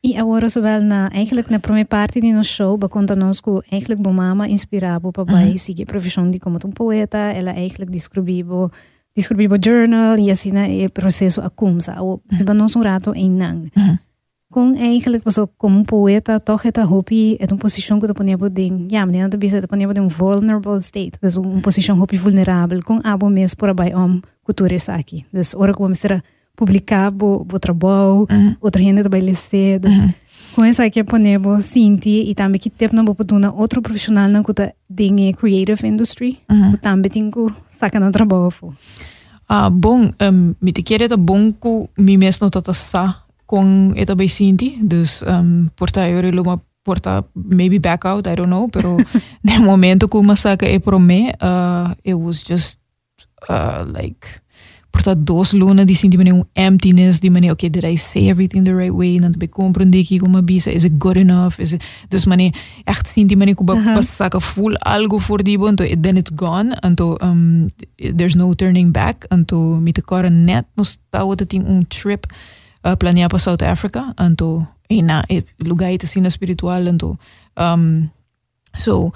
[0.07, 0.47] E agora
[0.81, 4.47] na eigenlijk na primeira parte de nosso show, ba conta nós que eigenlijk bo mama
[4.47, 5.59] inspirabo para vai mm -hmm.
[5.59, 8.71] seguir profissão de como um poeta, ela eigenlijk descrevibo
[9.17, 12.03] descobrir o journal e assim né, o processo a começar.
[12.03, 13.71] O iba nós um rato em nang.
[14.53, 18.15] Com eigenlijk was ook como um poeta toch het hobby é uma posição que tu
[18.15, 18.87] ponia boding.
[18.91, 21.19] Ja, meneer de bisa tu ponia boding vulnerable state.
[21.21, 25.27] Dus uma posição hobby vulnerável com abo mes por abai om cultura aqui.
[25.33, 26.23] Dus ora como será
[26.57, 28.27] publicar bo bo trabalho,
[28.61, 29.81] outra gente também lecer.
[29.81, 30.13] Dus com
[30.65, 35.33] essa aqui ponebo sinti e também que não vou poder outro profissional na kuta dinge
[35.35, 36.39] creative industry.
[36.51, 38.51] Uh também tenho saca na trabalho.
[39.49, 44.15] Ah, bom, um, me te quer é bom que me mesmo tata sa com eta
[44.15, 48.97] bei sinti, dus um, porta eu luma porta maybe back out, I don't know, pero
[49.45, 52.81] no momento que uma saca é pro me, uh, it was just
[53.49, 54.27] uh, like
[54.97, 58.65] porta-doosloona die zien die meneer hoe emptiness, die meneer, oké, okay, did I say everything
[58.65, 59.17] the right way?
[59.17, 61.59] En dan compren die ik om bisa, is it good enough?
[61.61, 62.55] Is it, dus meneer,
[62.85, 64.03] echt zien die meneer hoe uh -huh.
[64.03, 67.69] zakken algo voor die want then it's gone, en to, um,
[68.17, 71.87] there's no turning back, en to met de karen net, nog stouwen het in een
[71.87, 72.33] trip,
[72.81, 75.25] eh, uh, planeer pas South Africa, en to, eh, en na,
[75.57, 77.17] lugar te zien spiritual, en to,
[77.55, 78.13] um,
[78.73, 79.11] so,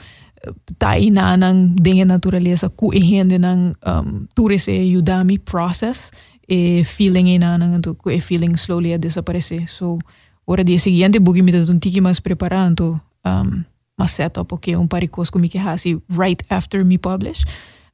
[0.81, 6.09] tai na ng dingen naturaleza ku ihende ng um, tourist e yudami process
[6.49, 9.69] e feeling e na ng ku e feeling slowly a desaparece.
[9.69, 10.01] So
[10.49, 13.65] ora dia seguinte bugi mi tatun tiki mas preparando um,
[14.01, 17.45] mas set up okay un paricos kumi que hasi right after me publish.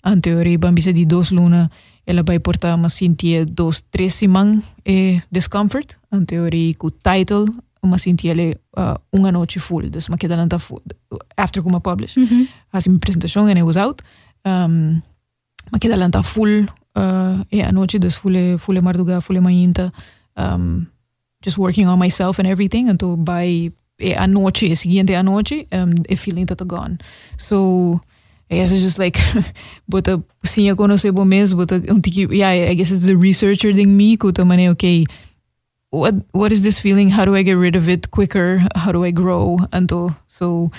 [0.06, 1.66] Ang teoria bambisa di dos luna
[2.06, 5.98] ela vai portar mas sentia dos tres simang e discomfort.
[6.14, 7.50] Ang teoria ku title
[7.82, 10.82] uma sentia ele uh, uma noite full, dus ma queda lanta full.
[11.36, 12.90] After kuma publish, mm -hmm.
[12.90, 14.02] mi presentação and it was out.
[14.44, 15.02] Um,
[15.70, 19.92] ma lanta full uh, e a dus full full marduga, full mainta.
[20.36, 20.86] Um,
[21.42, 25.66] just working on myself and everything until by e a noite, e seguinte a noite,
[25.72, 26.98] um, e feeling that gone.
[27.38, 28.00] So,
[28.50, 29.18] I guess it's just like,
[29.88, 30.18] but uh,
[30.56, 34.16] eu conhecer bom mesmo, but um tiki, yeah, I guess it's the researcher thing me,
[34.16, 35.04] que também, okay,
[35.90, 37.10] what what is this feeling?
[37.10, 38.62] How do I get rid of it quicker?
[38.74, 39.58] How do I grow?
[39.72, 39.90] And
[40.26, 40.70] so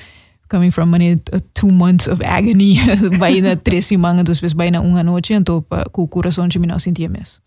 [0.49, 2.75] coming from many uh, two months of agony,
[3.19, 7.09] bijna tres semanas, dus bijna uma noite, então com o coração de mim não sentia
[7.09, 7.41] mesmo.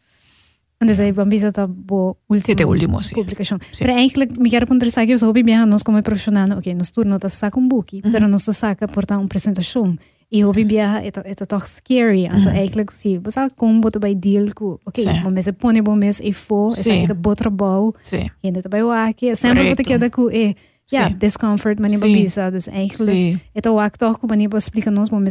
[0.82, 3.14] Então, aí, vamos ver bo último, Tete último sim.
[3.14, 3.58] publicação.
[3.70, 3.84] Sí.
[3.84, 7.18] Pero eigenlijk, me quero perguntar se eu hobby bem, nós como profissional, ok, nós turno
[7.18, 8.10] tá saca um mm -hmm.
[8.10, 9.98] pero nós saca portar uma apresentação.
[10.30, 12.56] e hobi biaha eta toch scary anto mm.
[12.56, 15.30] eigenlijk si basa combo to bai deal ku okay yeah.
[15.30, 17.94] mas é pone bom mes e fo é sai da botra bau
[18.42, 20.54] e neta bai wa ki sempre bota ki da ku e
[20.90, 23.38] ja discomfort mani bisa dus eigenlijk sí.
[23.54, 25.24] eta wa toch ku mani ba ons nos bom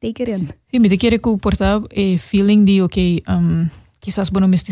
[0.00, 1.38] take it in si me de kere ku
[2.18, 3.70] feeling di okay um
[4.02, 4.62] quizás bom mes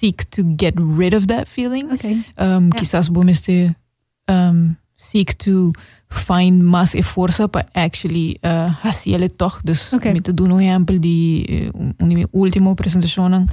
[0.00, 1.92] seek to get rid of that feeling.
[1.92, 3.08] Okay um quizás
[3.44, 3.74] te
[4.26, 5.72] um seek to
[6.08, 9.60] find más esfuerzo para actually uh, hacerlo toch.
[9.62, 10.12] Dus okay.
[10.12, 13.46] me te doen un ejemplo de uh, una última presentación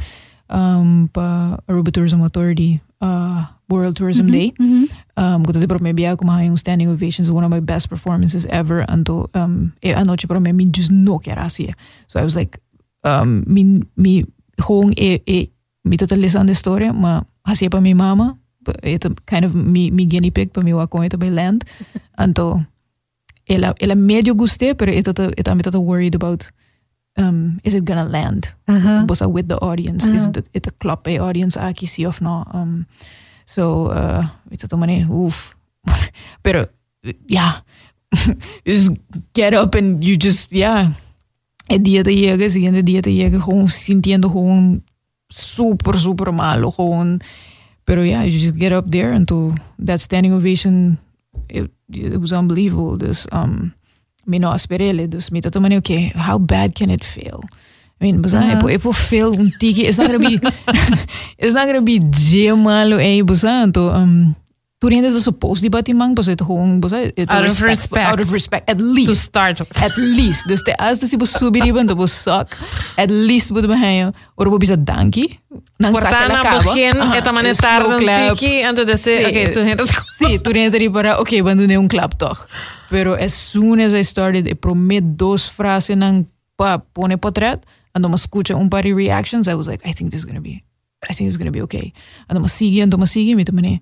[0.49, 4.31] um, para Aruba Tourism Authority uh, World Tourism mm -hmm.
[4.31, 4.53] Day.
[4.57, 4.87] Mm -hmm.
[5.17, 8.85] Um, Quando te prometi que uma um standing ovations, one of my best performances ever.
[8.87, 11.73] Anto, um, a noite para mim, just no assim.
[12.07, 12.59] So I was like,
[13.03, 14.25] um, mi, mi,
[14.57, 15.51] gewoon e, e,
[15.83, 18.37] mi totalizando a história, mas assim para minha mama,
[18.83, 21.63] ito kind of mi, mi guinea pig para mi wakon ito by land.
[22.17, 22.61] Anto,
[23.47, 26.51] ela, ela medio guste, pero ito, ito, I'm worried about
[27.17, 28.53] um, is it gonna land?
[28.67, 29.05] Uh-huh.
[29.05, 30.05] Bosa with the audience?
[30.05, 30.15] Uh-huh.
[30.15, 32.45] Is it, a club bij audience aki si of no?
[32.53, 32.87] Um,
[33.45, 35.55] so, uh, weet je, mane, oef.
[36.41, 36.65] pero,
[37.25, 37.63] ja,
[38.63, 38.91] just
[39.33, 40.91] get up and you just, yeah.
[41.67, 44.83] El día te llega, siguiente día te llega, gewoon sintiendo gewoon
[45.27, 47.19] super, super malo, con
[47.87, 50.99] Pero yeah, you just get up there and to that standing ovation,
[51.47, 52.97] it, it was unbelievable.
[52.97, 53.73] Dus, um,
[54.25, 55.07] me no esperele.
[55.07, 57.41] Dus me tata okay, how bad can it feel?
[57.99, 58.51] I mean, busa, uh -huh.
[58.69, 58.91] epo,
[59.39, 59.87] un tiki.
[59.87, 60.35] It's not gonna be,
[61.41, 61.99] it's not gonna be
[62.55, 63.63] malo, eh, busa.
[63.63, 64.35] Então, um,
[64.77, 68.05] toen dus supposed die batimang, was het gewoon, was het out of respect.
[68.05, 69.07] Out of respect, at least.
[69.07, 69.59] To start.
[69.59, 70.47] At least.
[70.47, 72.57] Dus de als si bus subir iban, dat was suck.
[72.95, 74.11] At least bude behanyo.
[74.35, 75.39] Ora bo bisa danki.
[75.77, 80.41] Nang Portana begin, eta mane tarde un tiki, en toen disse, oké, toen het Sí,
[80.41, 82.47] toen para, oké, we doen un clap toch.
[82.89, 88.01] Pero as soon as I started, I promet dos frases nang pa, pone potret, en
[88.01, 90.63] dan escucha un par reactions, I was like, I think this is gonna be,
[91.09, 91.93] I think this is gonna be okay.
[92.27, 93.79] En dan me sigue, en dan met de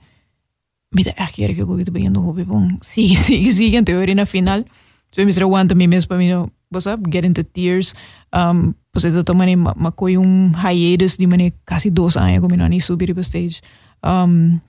[0.95, 4.65] mira, ayer que te pegando hobi pong, sigue, sigue, sigue, en teoría en la final,
[5.11, 7.93] so mis reguanto mi mes para mí, no, what's up, get into tears,
[8.31, 11.53] um, pues de todas maneras, me coi un hiatus de mane.
[11.65, 13.61] casi dos años que me no ni subir para stage,
[14.01, 14.61] um,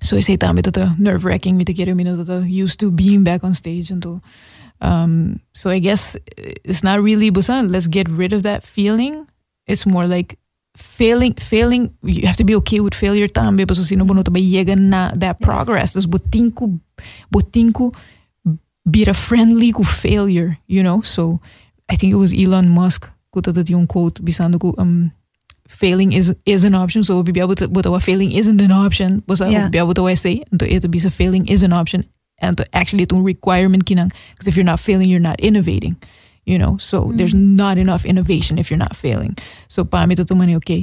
[0.00, 3.22] so ese también tata nerve wracking, me te quiero, me no tata used to being
[3.22, 4.04] back on stage, And
[4.80, 9.26] um, so I guess eh, it's not really, but let's get rid of that feeling,
[9.66, 10.38] it's more like
[10.76, 14.76] failing, failing, you have to be okay with failure também, porque senão não também chega
[14.76, 15.94] na that progress.
[15.94, 16.78] Dus botinku,
[17.30, 17.92] botinku,
[18.84, 21.02] be friendly com failure, you know?
[21.02, 21.40] So
[21.88, 25.12] I think it was Elon Musk who dat een quote bisando ko um
[25.68, 27.04] failing is is an option.
[27.04, 29.22] So be able to but our failing isn't an option.
[29.26, 29.68] Was yeah.
[29.68, 32.04] be able to say and to it be failing is an option
[32.38, 35.96] and to actually it's a requirement kinang because if you're not failing you're not innovating
[36.46, 36.78] you know?
[36.78, 37.16] So mm.
[37.16, 39.36] there's not enough innovation if you're not failing.
[39.68, 40.82] So para mí todo mundo okay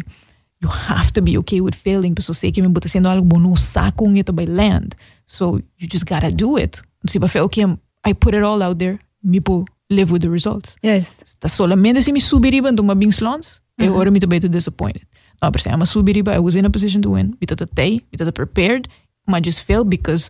[0.62, 2.14] you have to be okay with failing.
[2.14, 4.96] Pero sei que me botar sendo algo bom saco um by land.
[5.28, 6.82] So you just gotta do it.
[7.08, 7.66] Se para okay
[8.06, 10.76] I put it all out there me po live with the results.
[10.84, 11.38] Yes.
[11.40, 15.02] Tá solamente se me subir iba então bing slons e ora me também disappointed.
[15.42, 17.36] No pero se ama subir iba I was in a position to win.
[17.40, 18.88] Me tata tay me tata prepared
[19.28, 20.30] I just failed because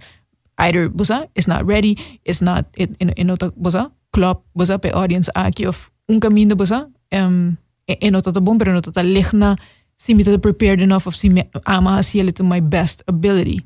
[0.57, 5.29] either busa is not ready it's not it in in busa club bosa pe audience
[5.33, 9.55] aqui of un camino bosa um, e no tota bom pero no tota lichna
[9.97, 13.59] si mi tota prepared enough of si me ama hacia to my best ability.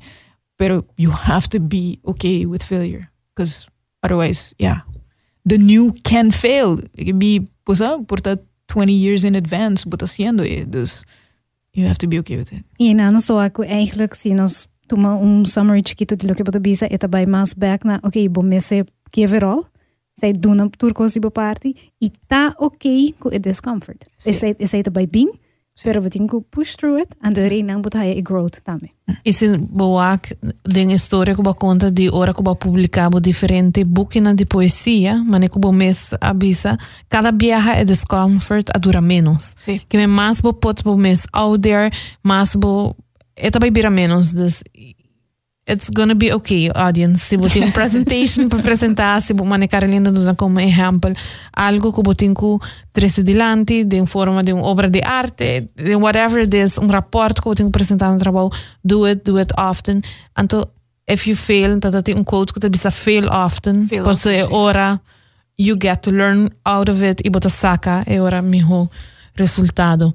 [0.56, 3.66] Pero you have to be okay with failure because
[4.02, 4.80] otherwise yeah
[5.46, 6.78] the new can fail.
[6.94, 11.04] It can be bosa por 20 years in advance but haciendo e dus
[11.74, 12.64] you have to be okay with it.
[12.78, 16.60] E não só ako eigenlijk si nos toma um summary chiquito de lo que pode
[16.60, 19.68] bisa eta by mas back na okay bom mese give it all
[20.18, 24.04] zij doen op turcosi party e tá ok com o discomfort.
[24.24, 25.30] Esse esse tá bem bem,
[25.82, 28.90] pero we tenho push through it and the não botar a growth também.
[29.24, 35.22] E se boak den história que conta de hora que publicava diferente booking de poesia,
[35.24, 36.76] mas que bo mês avisa,
[37.08, 39.52] cada viaja é discomfort a dura menos.
[39.64, 39.80] Sí.
[39.88, 41.90] Que me mais bo pot bo mês out there,
[42.22, 42.96] mais bo
[43.36, 44.62] é também vira menos, dus
[45.68, 47.24] it's gonna be okay, audience.
[47.24, 51.12] Se você tem um presentation para apresentar, se você manejar lindo como exemplo,
[51.52, 52.58] algo que você tem que
[52.92, 57.34] trazer adiante, de forma de uma obra de arte, de whatever it is, um rapport
[57.34, 58.50] que você tem que apresentar no trabalho,
[58.84, 60.00] do it, do it often.
[60.38, 60.66] Então,
[61.08, 65.00] if you fail, dat tem um quote que você fail often, fail você é hora,
[65.58, 68.88] you get to learn out of it e você saca, é hora melhor
[69.34, 70.14] resultado.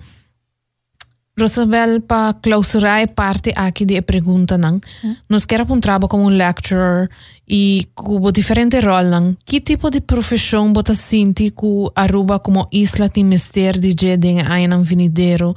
[1.40, 4.80] Rosabel, para clausurar parte aqui de pergunta, não?
[5.04, 5.16] Hum?
[5.28, 7.10] Nós queremos um trabalho como um lecturer
[7.48, 9.36] e com diferente rol, não?
[9.44, 14.68] Que tipo de profissão você sente que Aruba como isla tem mistério de jedem aí
[14.68, 15.56] no vinideiro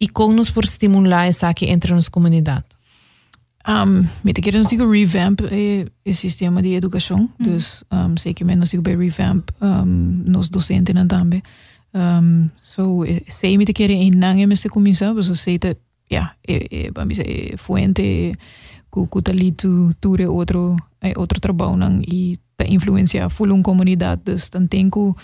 [0.00, 2.78] e como nos por estimular isso aqui entre as comunidades?
[3.68, 7.30] Um, met queremos digo revamp o sistema de educação, hum.
[7.38, 11.42] dus um, zeker met nós digo bij revamp um, nos docentes também.
[11.94, 15.76] Um, so sei me te quere in nange me se comienza, pues sei te
[16.10, 18.36] ja, e, e, e, e fuente
[18.90, 23.62] ku ku tali tu ture outro e outro trabalho nang e ta influencia full un
[23.62, 25.14] comunidade dus dan tenku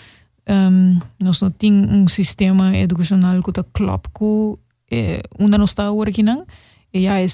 [0.47, 5.87] um, nós não tem um sistema educacional que tá klop ku e onda não está
[5.87, 6.45] agora aqui não
[6.93, 7.27] e já é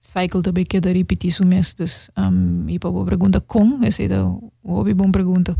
[0.00, 4.22] cycle também que da repetir isso mês dus um, e para pergunta com essa é
[4.62, 5.56] uma boa pergunta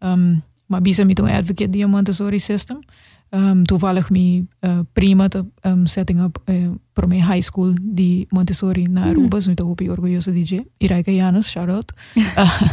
[0.00, 2.80] um, Maar bisa mitong advocate di Montessori system.
[3.30, 7.74] Um, toevallig mi uh, eh, prima te um, setting up uh, pro me high school
[7.82, 9.36] di Montessori na Aruba.
[9.36, 9.36] Mhm.
[9.36, 9.40] Mm.
[9.40, 10.62] So mi to hopi orgulhoso DJ.
[10.78, 11.92] Iraika Janus, shout out.
[12.36, 12.68] uh,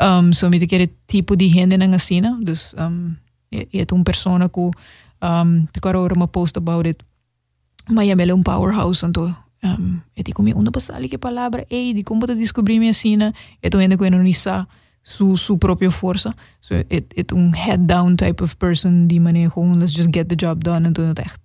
[0.00, 2.38] um, so mi die kere tipo di gente na ngasina.
[2.40, 3.16] Dus ehm, um,
[3.70, 4.72] yet un persona ku um,
[5.20, 7.02] ehm, te karo ora ma post about it.
[7.86, 12.02] Ma yamele een powerhouse anto um, e ti comi una passali che palabra e di
[12.02, 14.64] come te descobri mi sina, e tu ende queno nisa.
[14.64, 14.66] sa
[15.08, 16.34] su, su propia fuerza.
[16.60, 20.28] So it, it un head down type of person die manier gewoon let's just get
[20.28, 21.38] the job done en toen het echt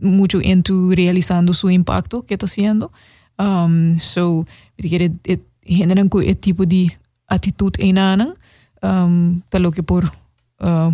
[0.00, 2.90] mucho into realizando su impacto que está haciendo.
[3.38, 4.44] Um, so,
[4.76, 6.90] it, it tipo de
[7.26, 8.34] attitude een
[8.82, 10.12] um, talo que por
[10.58, 10.92] uh,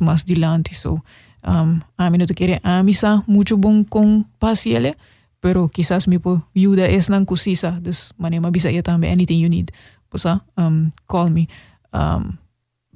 [0.00, 0.74] más dilante.
[0.74, 1.02] So,
[1.42, 4.96] um, a mí no te quiere amisa mucho bon con pasiele,
[5.40, 6.18] pero quizás mi
[6.54, 9.70] ayuda es nan kusisa, dus manema bisa ya tambe anything you need.
[10.16, 11.44] Posa, um, call me.
[11.92, 12.38] Um,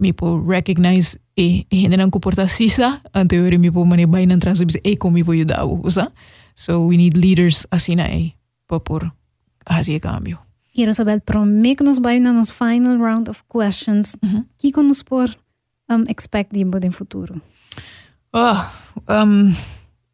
[0.00, 4.40] mi po recognize e hende nan comporta sisa, ante ore mi po mane bay nan
[4.82, 6.08] e kom mi po ayuda posa.
[6.56, 8.32] So we need leaders asina e,
[8.66, 9.12] pa por
[9.68, 10.38] hacer cambio.
[10.72, 14.16] Isabel, promet que nos vai na nos final round of questions.
[14.22, 14.46] O Mhm.
[14.58, 15.28] que que nos por
[15.90, 17.34] um, expect de no futuro?
[18.32, 18.56] Oh,
[19.08, 19.52] um,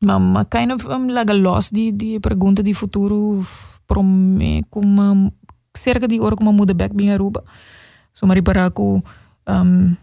[0.02, 3.44] ma, ma kind of um, laga los di, di pergunta di futuro
[3.86, 5.30] pro me como
[5.76, 7.42] cerca di orok ma muda back binga ruba
[8.12, 9.02] so mari para ko
[9.46, 9.96] um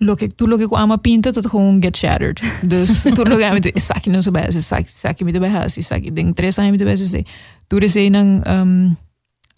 [0.00, 2.42] look ik toen look ik ama pinta dat gewoon get shattered.
[2.62, 5.48] Dus toen look ik aan met saki no so bij ze saki saki met bij
[5.48, 5.86] huis?
[5.86, 7.24] Saki ding tres aan met bij ze
[7.66, 8.96] toen nou, is een um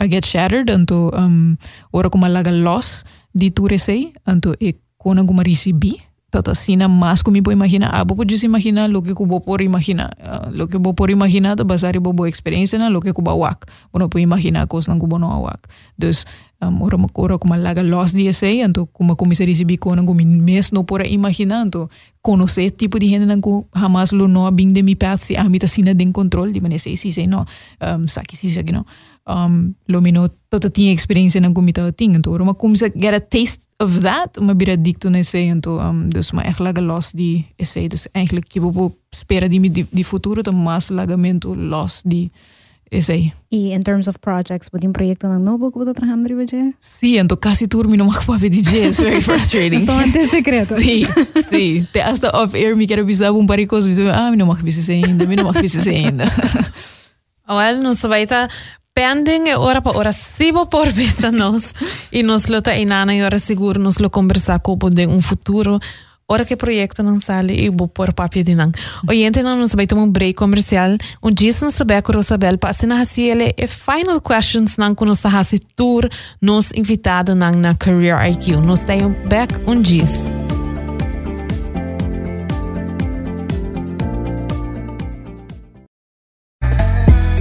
[0.02, 1.54] I get shattered and to um ehm,
[1.90, 6.00] orok ma laga loss di tour sei and to e konen gumarisi bi
[6.40, 10.10] तत्सीना मास को मी बो इमागिना आबो को जिस इमागिना लोके को बोपोर इमागिना
[10.56, 14.80] लोके बोपोर इमागिना तो basari bobo experience na loke ko bawak uno po imagina ko
[14.80, 15.68] sang kubono awak
[15.98, 16.24] dus
[16.60, 20.44] um, ora ora ko malaga los di ese anto kuma comisa recebi ko nang min
[20.44, 21.90] mes no pora imagina anto
[22.22, 23.42] conocer tipo de gente nang
[23.74, 26.96] jamás lo no abing de mi path si amita sina den control di man ese
[26.96, 27.46] si se no
[27.80, 28.86] um, sa ki si sa no
[29.26, 33.20] um, lumino tot a tinha experiência na comida a tinha então uma começa get a
[33.20, 37.12] taste of that uma bira dicto na esse então um, dus ma echt laga los
[37.12, 42.02] di esse dus eigenlijk que bobo espera di di, di futuro tam mas lagamento los
[42.04, 42.30] di
[42.90, 46.44] esse e in terms of projects but in proyecto na novo que você trabajando riba
[46.44, 49.80] je sim então casi turmi não mais pode DJ it's very frustrating.
[49.80, 51.06] Só ante secreto sim
[51.48, 54.60] sim te hasta off air mi me quero avisar um paricos ah me não mais
[54.60, 56.24] precisa ainda me não mais precisa ainda
[57.44, 58.24] Awal, nung sabay
[58.94, 61.74] pending e ora pa ora sibo por vista nos
[62.12, 65.80] e nos lo ta inana e ora seguro nos lo conversar como de um futuro
[66.28, 68.72] ora que projeto não sale e vou por papel de não.
[69.06, 70.96] Oyente não nos vai tomar um break comercial.
[71.22, 75.04] Um dia nos saber com Rosabel para assinar assim ele e final questions não com
[75.04, 76.08] nossa hasi tour
[76.40, 78.56] nos invitado não na Career IQ.
[78.56, 80.04] Nos tem um back um dia.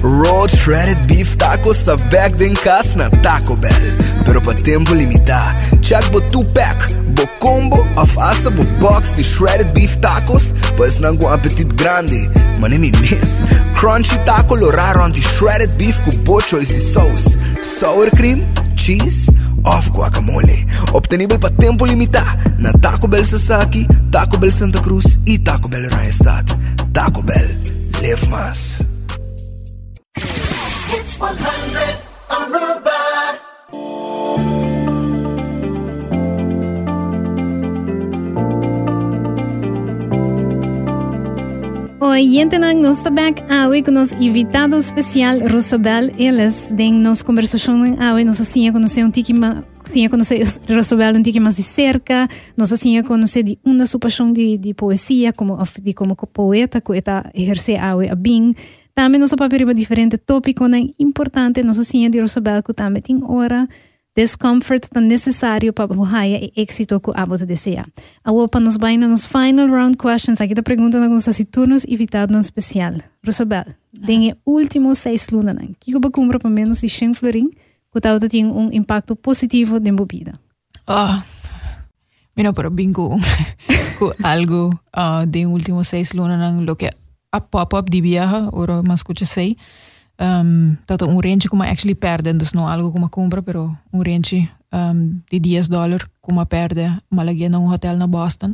[0.01, 3.93] Road shredded beef tacos tá back din cas na Taco Bell.
[4.25, 5.77] Pero pa tempo limitado.
[5.81, 10.97] Check bo 2 pack, bo combo, of asa bo box de shredded beef tacos, pues
[10.99, 12.29] nang com apetit grande,
[12.59, 13.45] mas nem me miss.
[13.77, 17.37] Crunchy taco lo raro anti shredded beef com bocho e sauce.
[17.61, 18.41] Sour cream,
[18.75, 19.29] cheese,
[19.65, 20.65] of guacamole.
[20.93, 25.89] Obtenível pa tempo limitado na Taco Bell Sasaki, Taco Bell Santa Cruz e Taco Bell
[25.89, 26.49] Randstad.
[26.91, 27.49] Taco Bell,
[28.01, 28.70] live mas.
[31.21, 32.97] Hits 100 Aruba.
[42.01, 48.01] Oyente nang nos tabak awe com nos invitado especial Rosabel eles den nos conversação ng
[48.01, 49.33] awe nos assim conhecer um tiki
[49.85, 50.41] assim conhecer
[50.73, 54.73] Rosabel um tiki mais de cerca nos assim conhecer de uma sua paixão de, de
[54.73, 58.55] poesia como de como poeta que está exercer awe a bem
[58.93, 63.67] também nos papel diferente tópico nang importante nos assim de Rosabel que também tem hora
[64.15, 67.85] discomfort tan necessário para buhaya e éxito que abo te deseja.
[68.23, 70.41] Awo pa nos vai nos final round questions.
[70.41, 73.01] Aqui ta pergunta na nos turnos invitado no especial.
[73.23, 77.49] Rosabel, den último seis lunas, que ba cumpra para menos de 100 florin,
[77.93, 80.33] que tal tem um impacto positivo de vida.
[80.87, 81.23] Ah,
[82.35, 83.17] mira, pero bingo
[84.23, 86.89] algo uh, de último seis lunas nang lo que
[87.31, 89.57] a pop-up di viaja, ora mas escucha sei.
[90.19, 94.49] Um, dat un range como actually perde, dus no algo como compra, pero un range
[94.71, 98.53] um, de 10 dólares como perde, malagia num hotel na Boston.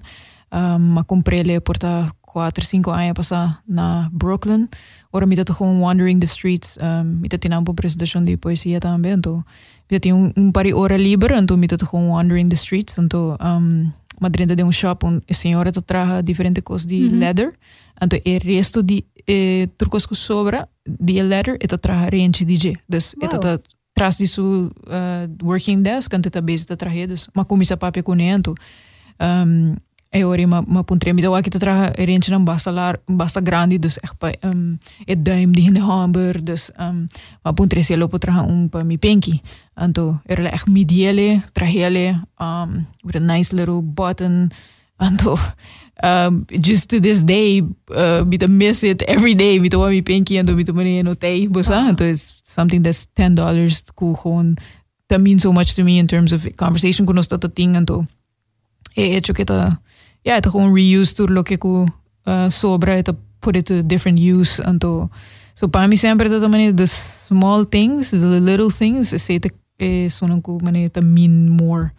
[0.50, 4.70] Um, comprei ele por ta 4, 5 anos passar na Brooklyn.
[5.12, 9.44] Ora me tá wandering the streets, um, me tá tinampo apresentação de poesia também, então
[9.90, 13.92] me tinha um, um pari hora livre, então me tá wandering the streets, então um,
[14.22, 17.54] ma dentro de um shop, a senhora tá traja diferente coisas de leather,
[18.02, 23.16] então o resto de eh, trucos que sobra de leather, eta traja range DJ, dus
[23.20, 23.60] Wow.
[23.94, 28.54] tras disso uh, working desk, ante tá base tá traje, dus ma comisa então
[29.20, 29.76] um,
[30.10, 33.80] e ora ma ma puntre mi dawa kita traha range ng basta lar basta grande
[33.80, 37.08] dus echt pa um, e duim die in de hamburger dus um,
[37.44, 39.42] ma puntre se lopo traha um pa mi penki
[39.76, 44.50] anto era echt mediele trahele um, with a nice little button
[44.96, 45.36] anto
[46.04, 50.56] um, just to this day uh, miss it every day me to mi penki anto
[50.56, 54.56] me to mani no tay bosa anto it's something that's ten dollars ko gewoon
[55.10, 58.08] that means so much to me in terms of conversation kuno sta ting anto
[58.96, 59.46] e hecho que
[60.28, 61.86] ja, het gewoon reuse tur lo que ku
[62.28, 64.64] uh, sobra, het put it to different use.
[64.64, 65.10] Anto,
[65.54, 70.10] so para mí sempre dat maneira the small things, the little things, se te eh,
[70.10, 71.94] sonan ku maneira te mean more.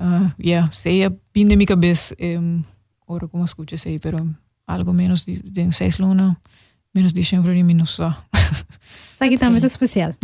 [0.00, 2.64] Uh, yeah, sei a pin de mi cabeça, um,
[3.06, 4.18] ora como escucha sei, pero
[4.66, 6.40] algo menos de, de seis luna,
[6.94, 8.16] menos de sempre de menos só.
[9.20, 10.14] Aqui também é especial.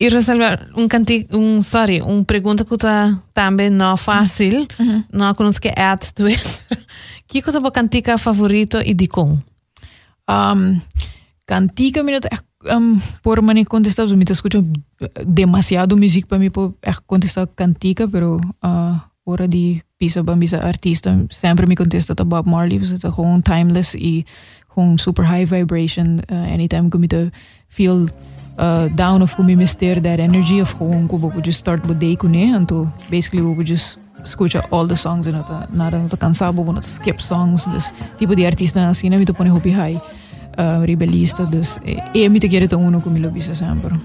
[0.00, 4.66] E Rosalba, um canti, um sorry, um pergunta que tá também não fácil,
[5.12, 6.24] não conosco que é tu.
[7.28, 9.38] Que que é cantica favorito e de com?
[10.28, 10.80] Um,
[11.46, 12.20] cantica, mira,
[12.64, 14.62] um, por mani contestar, me escucho
[15.26, 16.74] demasiado música para mim por
[17.06, 22.78] contestar cantica, pero uh, ora de pisa bambisa artista, sempre me contesta tá Bob Marley,
[22.78, 24.26] você tá gewoon timeless e
[24.74, 26.20] gewoon super high vibration.
[26.30, 27.30] Uh, anytime me te
[27.68, 28.08] feel
[28.58, 32.54] uh, down of me mister that energy of gewoon vou just start with day kune,
[32.54, 36.88] então basically vou just escucha all the songs e nota nada nota cansado, vou nota
[36.88, 40.00] skip songs, dus tipo de artista assim, né, me te pone hopi high.
[40.52, 43.98] Uh, rebelista, dus e, e mi te quiere te uno come lo bisa sempre.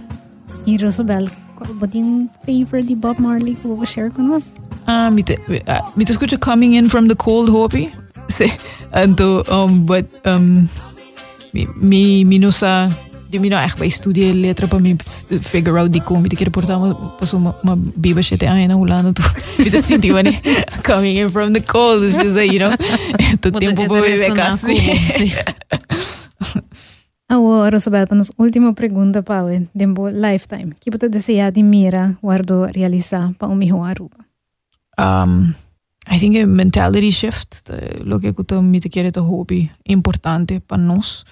[0.66, 4.54] E Rosabel, qual é o favorite de Bob Marley que você share conosco?
[4.86, 7.92] Ah, mi te, uh, mi te escucho Coming In From The Cold, Hopi.
[8.28, 8.52] Sí.
[8.94, 10.68] Então, um, but, um,
[11.54, 12.90] mi, mi, mi não sa,
[13.30, 14.96] di mi não echt bij studie letra para mi
[15.42, 18.68] figure out di como mi te quero portar uma, passo uma, uma biba sete anos
[18.68, 19.22] na Holanda, tu,
[19.60, 20.40] mi te sinti mani,
[20.88, 22.72] Coming In From The Cold, you say, you know,
[23.42, 24.78] todo tempo vou viver assim.
[27.30, 29.48] Agora, para nossa última pergunta, Pau,
[29.78, 30.74] tempo lifetime.
[30.80, 34.16] que você deseja de mira, guardo, realizar para um melhor Aruba?
[34.98, 35.54] Um,
[36.10, 37.70] I think a mentality shift,
[38.04, 41.26] lo que te quiere te hobby importante para nós.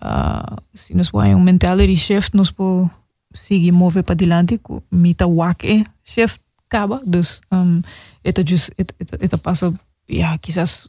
[0.00, 2.90] Uh, se nós vai um mentality shift, nós po
[3.34, 7.82] seguir mover para diante, com mita wake shift acaba, dus um,
[8.24, 9.72] eta just eta, eta, eta passa,
[10.08, 10.88] ja, quizás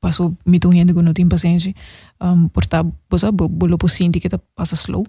[0.00, 1.74] passou mito um gente que não tem paciência,
[2.20, 5.04] um, por tá, bosa, bo, bolo po sinti que tá passa slow.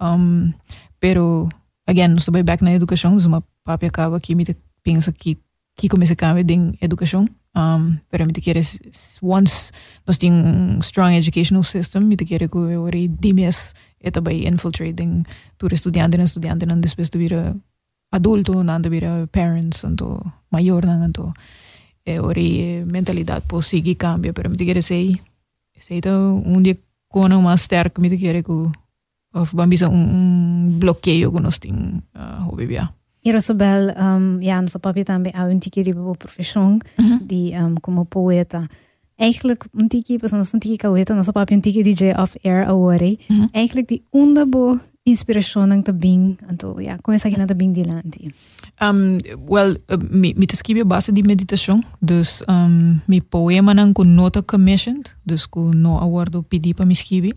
[0.00, 0.52] Um,
[0.98, 1.48] pero,
[1.86, 4.44] again, nós vai back na educação, uma papi acaba que me
[4.82, 5.38] pensa que
[5.80, 7.24] que comecei a cambiar em educação.
[7.56, 8.78] Um, pero me te queres,
[9.22, 9.72] once
[10.06, 14.46] nós temos um strong educational system, me te queres que eu ore dimes e também
[14.46, 15.24] infiltrate em
[15.58, 17.32] tur estudante na estudante na depois de vir
[18.12, 20.20] adulto, na de vir parents, então
[20.50, 21.32] maior na então
[22.06, 25.18] e ore mentalidade por seguir cambia, pero me te queres sei,
[25.80, 26.78] sei então um dia
[27.08, 28.70] com uma sterk me te queres que
[29.32, 32.66] of bambisa um, um bloqueio que nós temos uh, hobby
[33.24, 36.78] E Rosabel, um, ja, nosso papi também há um tiki de boa profissão,
[37.20, 38.68] de um, como poeta.
[39.18, 43.16] Eigenlijk um tiki, pas um tiki poeta, nosso papi um tiki DJ off air agora.
[43.52, 48.32] Eigenlijk die onda boa inspiração ang tabing, anto, ja, começa aqui na tabing dilante.
[48.80, 49.18] Um,
[49.48, 53.92] well, uh, mi, mi te escrevi a base de meditação, dus um, mi poema nang
[53.92, 57.34] com nota commissioned, dus com no awardo pedi para me escrever.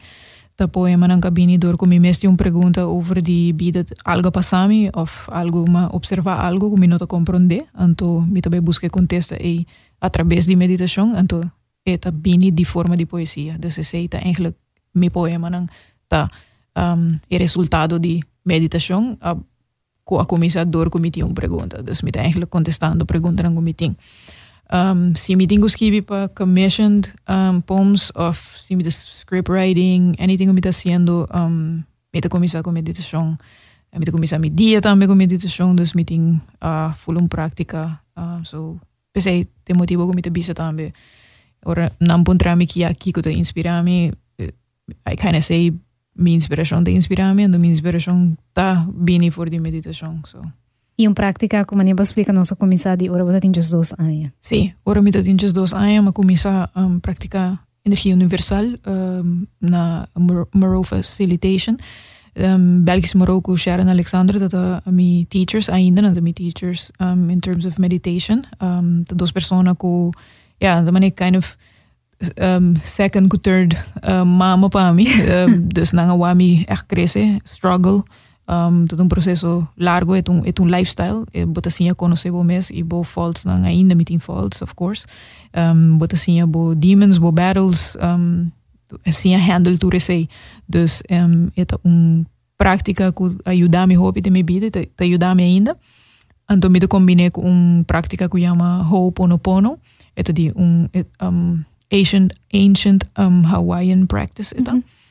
[0.55, 5.65] Depois, na cabine, dor com me um pregunta over de vida, algo pasami of algo,
[5.91, 7.65] observa algo que me não compreende.
[7.79, 9.65] Então, busque também busca contesta e
[9.99, 11.13] através de meditação,
[12.11, 13.57] bini di forma di poesia.
[13.57, 14.55] Dus is seita eigenlijk
[14.91, 15.69] mi poema nang
[16.07, 16.29] ta
[16.73, 19.35] um, ehm, e resultado di meditation a,
[20.19, 21.81] a komisa dor com me pregunta.
[21.81, 23.95] Dus me eigenlijk contestando pregunta nang ting.
[24.71, 30.47] Um, se me tinha escrever para commissioned um, poems of se me script writing, anything
[30.47, 31.83] que me haciendo, um,
[32.13, 33.37] me está começar com meditação.
[33.93, 36.03] Me está começar meu dia também com meditação, dus me
[36.61, 37.99] uh, full prática.
[38.17, 38.79] Uh, so,
[39.11, 40.91] pensei, te motivo que me está bisa também.
[41.65, 44.11] Ora, não encontrar-me aqui aqui que te inspirar-me,
[45.07, 45.73] I kind of say
[46.15, 48.35] minha inspiração te inspirar-me, e minha inspiração
[49.31, 50.21] por de meditação.
[50.25, 50.41] So.
[50.95, 53.93] E um y en práctica, como Aníbal explica, nos a começar de hora atinges dos
[53.97, 54.31] años.
[54.41, 60.07] Sí, ahora me atinges dos años, me comienza a um, practicar energía universal, um, na
[60.53, 61.77] Moro Facilitation.
[62.35, 67.29] Um, Belgisch e Marokko, Sharon Alexander, dat uh, mijn teachers ainda, dat mijn teachers um,
[67.29, 68.43] in terms of meditation.
[68.59, 70.09] Um, dat dos persona ko,
[70.57, 71.57] yeah, dat ben kind of
[72.41, 73.75] um, second, third
[74.07, 75.07] uh, mama pa mi.
[75.29, 78.03] um, dus nanga wami echt krese, struggle.
[78.47, 81.25] Um, todo um processo largo, é um, é um lifestyle.
[81.33, 85.05] É, bota assim conhecer bo mes e bo faults nang ainda meeting faults, of course.
[85.55, 88.51] Um, bota assim a bo demons, bo battles, um,
[89.05, 90.27] assim a handle tu sei.
[90.67, 92.25] Dus um, é um
[92.57, 95.77] prática que ajuda me hope de minha vida, te, te ajuda me ainda.
[96.49, 99.79] Então me combinei com uma prática que chama Ho'oponopono.
[100.15, 100.87] É de um,
[101.21, 104.73] um ancient, ancient um, Hawaiian practice ita.
[104.73, 105.02] Mm -hmm.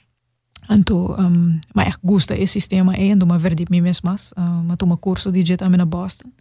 [0.73, 4.77] Anto, um, ma echt gusta e sistema e, ando ma verdi mi mesmas, uh, ma
[4.77, 6.33] toma curso di jet amena Boston.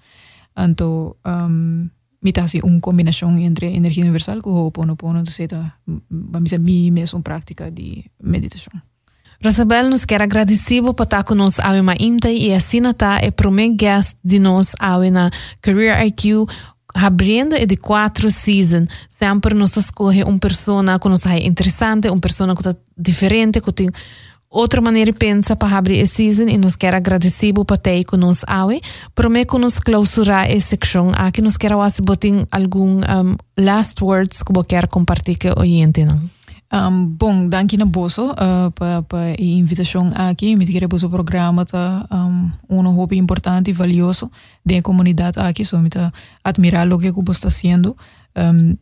[0.54, 1.90] Anto, um,
[2.22, 5.74] mitasi uma combinação entre energia universal com o Ho'oponopono, então seja,
[6.10, 8.82] vamos minha mesma prática de meditação.
[9.44, 12.82] Rosabel nos quer agradecer por estar conosco ao uma inte e assim
[13.22, 16.46] é primeiro guest de nós ao na Career IQ
[16.94, 22.20] abrindo é de quatro season sempre nos escolhe uma pessoa que nos é interessante uma
[22.20, 23.90] pessoa que está diferente que tem
[24.52, 28.46] outra maneira de pensar para abrir esse season e nos quer agradecer por ter conosco
[28.52, 28.82] hoje.
[29.16, 34.52] Promete que nos clausurar essa seção aqui nos quer botar algum um, last words que
[34.52, 36.06] você quer compartilhar com o.
[36.06, 36.41] Não?
[36.74, 40.56] Um, bom, danke na boso uh, para pa a invitação aqui.
[40.56, 44.32] Me queria boso programa tá um, um hobby importante e valioso
[44.66, 45.66] da comunidade aqui.
[45.66, 46.14] So me tá
[46.44, 47.96] admirar o que você está fazendo.
[48.38, 48.78] Um,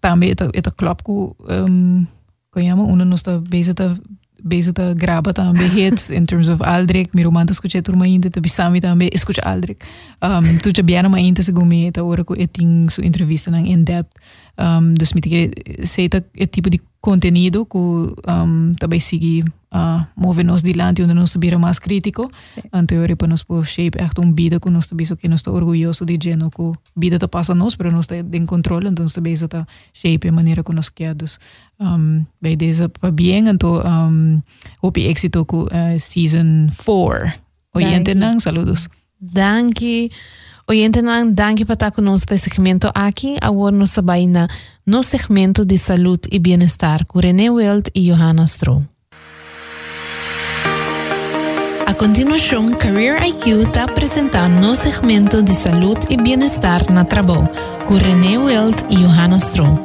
[0.00, 2.06] também é é club que um,
[2.52, 3.74] que chama, uma nos está bezig
[4.42, 7.10] bezig te graben também hits in terms of Aldrich.
[7.14, 9.84] Mi romanta escuché turma ainda, te bisami também escucha Aldrich.
[10.22, 13.66] Um, tu já biana ma ainda segundo me, ta ora ko eting su entrevista nang
[13.66, 14.14] in depth.
[14.58, 20.04] Um, dus mi te sei ta e tipo de conteúdo que um, também seguir uh,
[20.16, 22.28] mover nos dilante onde nós sabira mais crítico.
[22.72, 25.52] Então eu para nós por shape echt um vida que nós também que nós está
[25.52, 29.34] orgulhoso de geno que vida tá passa nós, pero nós está em controle, então também
[29.34, 31.38] está shape a maneira que nós queremos.
[31.80, 34.42] Um, bij deze para bem, então um,
[34.82, 37.32] hope éxito com uh, season 4.
[37.74, 38.88] Oyente nang, saludos.
[39.20, 40.10] Danke.
[40.70, 44.50] Oyente Nan, danke para estar con este segmento aquí, ahora nuestra vaina,
[44.84, 48.86] no segmento de salud y bienestar, con René Weld y Johanna Stroh.
[51.86, 57.48] A continuación, Career IQ está presentando un segmento de salud y bienestar en el trabajo
[57.86, 59.80] con René Wild y Johanna Strong.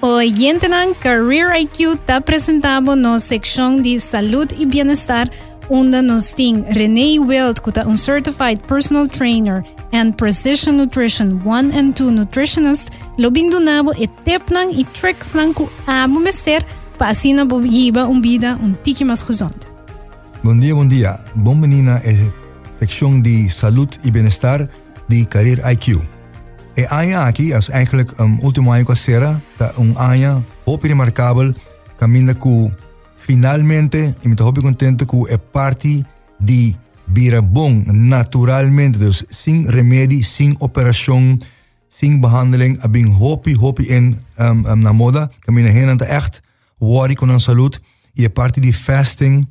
[0.00, 0.68] Oyente,
[1.00, 5.28] Career IQ está presentando una sección de salud y bienestar
[5.80, 11.92] nós temos René Welt, que é um Certified Personal Trainer and Precision Nutrition 1 and
[11.92, 16.62] 2 Nutritionist, lobindo nabo e tepnan e tricks ku amo mester,
[16.98, 19.56] para assim na um vida um tique mais gezond.
[20.44, 21.18] Bom dia, bom dia.
[21.34, 22.30] Bom menina é
[22.78, 24.68] secção de saúde e bem-estar
[25.08, 26.02] de Career IQ.
[26.76, 30.86] E aia aqui é eigenlijk um último ano com a Sera, tá um aia hope
[30.86, 31.54] remarcável,
[31.96, 32.70] caminha com
[33.26, 36.04] finalmente, e me estou contente com é parte
[36.40, 41.38] de vira bom naturalmente, dus sem remédio, sem operação,
[41.88, 46.40] sem behandeling, a bem hopi hopi in um, um, na moda, caminha hen tá echt
[46.80, 47.78] worry a saúde
[48.16, 49.46] e é parte de fasting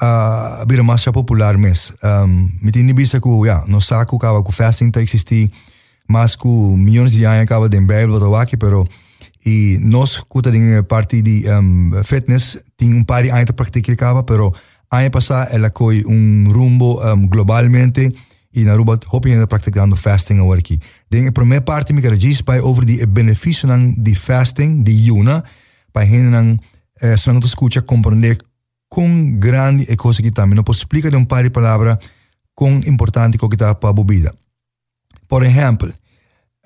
[0.00, 1.92] uh, vira mais popular mes.
[2.02, 5.50] Um, me tem bisa que, ja, no saco acaba com fasting tá existir
[6.10, 8.84] mas com milhões de anos acaba de Bíblia do aqui, pero
[9.44, 14.22] e nós que tem parte de um, fitness tem um par de anos prática acaba,
[14.22, 14.52] pero
[14.90, 18.12] ano passado ela foi um rumbo um, globalmente
[18.52, 22.84] e na Aruba hoping ainda praticando fasting a primeira parte me quero dizer para over
[22.84, 25.44] de benefício de fasting de yuna
[25.92, 26.56] para gente não
[27.00, 28.38] eh, se não escuta compreender
[28.88, 31.98] quão grande é coisa que também não posso explicar de um par de palavras
[32.54, 34.34] quão importante que está para a bebida.
[35.26, 35.94] Por exemplo,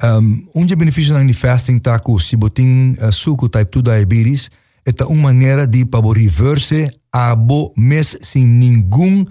[0.03, 4.51] um, um dos benefícios do fasting tá que se botin uh, suco type 2 diabetes,
[4.85, 9.25] é uma maneira de para reverse a bo mes sem nenhum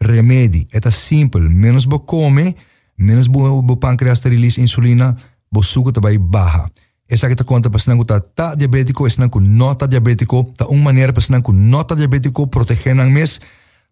[0.00, 0.66] remédio.
[0.72, 2.54] É simples, menos bo come,
[2.96, 5.16] menos bo, bo pancreas release insulina,
[5.50, 6.70] bo suco também barra.
[7.08, 10.66] Essa que tá conta para senang tá tá diabético, essa não não tá diabético, tá
[10.66, 13.40] uma maneira para senang não tá diabético proteger nang mes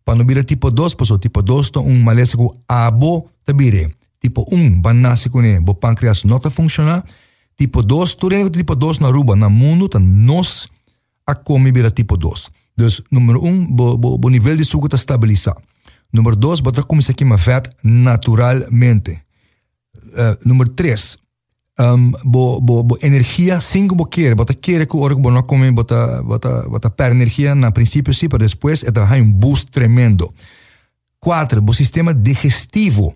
[0.05, 3.91] para não vir tipo 2, porque tipo 2 tá um malesa com abo tabire
[4.27, 7.05] tipo 1, banasi kune, bo pancreas não está funcionar.
[7.57, 10.69] Tipo 2, tu que tipo 2 na Aruba, na mundo, tá nós
[11.27, 12.51] a comer vira tipo 2.
[12.77, 15.63] Dus, número 1, bo, bo, bo nível de suco está estabilizado.
[16.13, 19.23] Número 2, bota começar aqui uma vet naturalmente.
[19.95, 21.19] Uh, número 3,
[21.81, 25.71] um, bo, bo, bo energia cinco bo quer, bota quer que o orgo não come,
[25.73, 30.33] bota, bota, energia na princípio sim, mas depois é um boost tremendo.
[31.21, 33.15] 4, bo sistema digestivo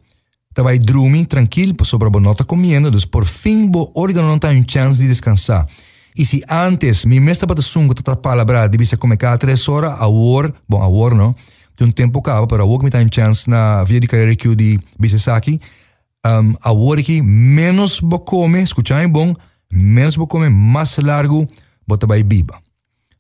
[0.62, 5.00] vai dormir tranquilo, sobre a nota comendo, dus por fim o órgão não tem chance
[5.00, 5.66] de descansar.
[6.16, 9.92] E se antes, mi mesta para sungo tata palavra de bisa comer cada três horas,
[9.98, 11.34] a hora, bom, a hora não,
[11.76, 14.54] de um tempo acaba, para a hora me tem chance na via de carreira que
[14.54, 15.60] de bisa aqui,
[16.26, 19.34] um, a hora que menos bo come, escuchai bom,
[19.72, 21.48] menos bo come, mais largo,
[21.86, 22.58] bota vai biba.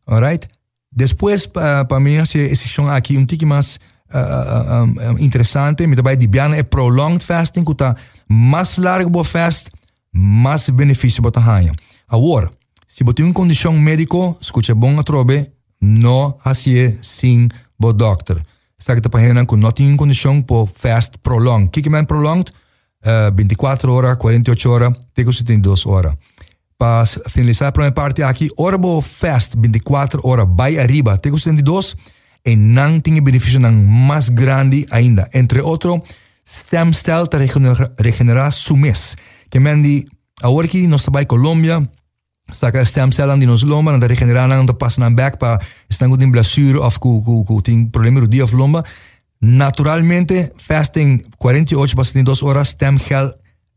[0.06, 0.48] Alright?
[0.92, 3.78] Depois, para mim, essa sessão aqui um tique mais
[4.12, 7.94] um, um, interessante, mi trabalho de biana é prolonged fasting, que está
[8.28, 9.70] mais largo o fast,
[10.12, 11.74] mais benefício para ganhar.
[12.08, 12.50] Agora,
[12.88, 15.50] se tem uma condição médica, escute bom a trobe,
[15.80, 17.48] não fazer sem
[17.80, 18.42] o doctor.
[18.78, 21.64] Sabe que para gente que não tem condição para fast prolong.
[21.64, 22.50] O que que prolonged?
[23.02, 26.14] Uh, 24 horas, 48 horas, tem 72 horas.
[26.76, 31.92] Para finalizar a primeira parte aqui, hora bo fast 24 horas, vai arriba, tem 72
[31.92, 35.28] e en NAN tiene beneficios más grande ainda.
[35.32, 36.02] Entre otro,
[36.46, 37.38] stem cell te
[37.98, 39.16] regenera, su mes.
[39.50, 40.06] Que me di,
[40.40, 41.90] ahora que no está en Colombia,
[42.50, 46.22] saca stem cell en los lomba, te regenera, te pasa en back para estar con
[46.22, 48.84] un blasur o con problema de of lomba.
[49.40, 53.30] Naturalmente, fasting 48 para 72 horas, stem cell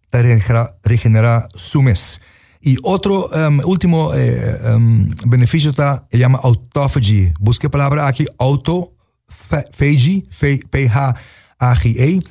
[0.09, 2.21] te regenera, regenera su mes.
[2.65, 5.09] Y otro um, último eh, um,
[5.51, 7.33] está, se llama autophagy.
[7.37, 10.25] Busque palabra aquí, autophagy,
[10.71, 12.21] P-H-A-G-E.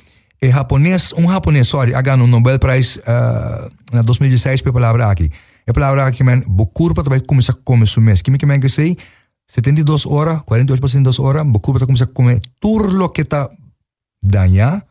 [0.41, 5.29] E japonês, um japonês, sorry, ganhou um Nobel Prize uh, na 2016 pela palavra aqui.
[5.67, 8.21] É palavra que men bokur para começar a comer su mês.
[8.21, 8.97] Que me men que sei
[9.47, 13.49] 72 horas, 48% das horas, bokur para começar a comer tudo que está
[14.21, 14.83] danha,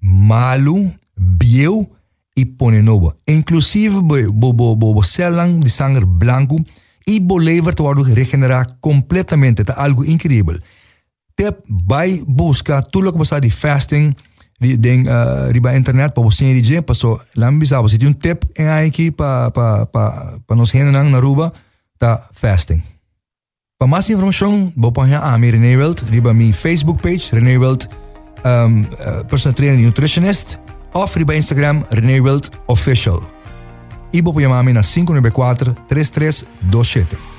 [0.00, 1.88] malo, bieu
[2.34, 3.14] ipone nobo.
[3.26, 6.56] Inclusive bo, bo, bo, bo celan de sangre blanco
[7.04, 9.64] y bolevar te wadu regenera completamente.
[9.64, 10.60] Te algo increíble.
[11.34, 14.14] Tip by busca tu lo que pasa di fasting
[14.62, 18.14] di ding eh, uh, riba internet pa bosin di je paso lambi sa bosin un
[18.14, 21.50] tip en aiki pa pa pa pa nos henenang na ruba
[21.98, 22.78] ta fasting.
[23.78, 27.90] Pa mas information bo pa ya ami René Wild riba mi Facebook page René Wild
[28.44, 30.62] um, uh, personal trainer nutritionist.
[30.94, 32.20] Of riba Instagram René
[32.68, 33.20] official.
[34.12, 37.31] Ibo po yamami na 594 3327.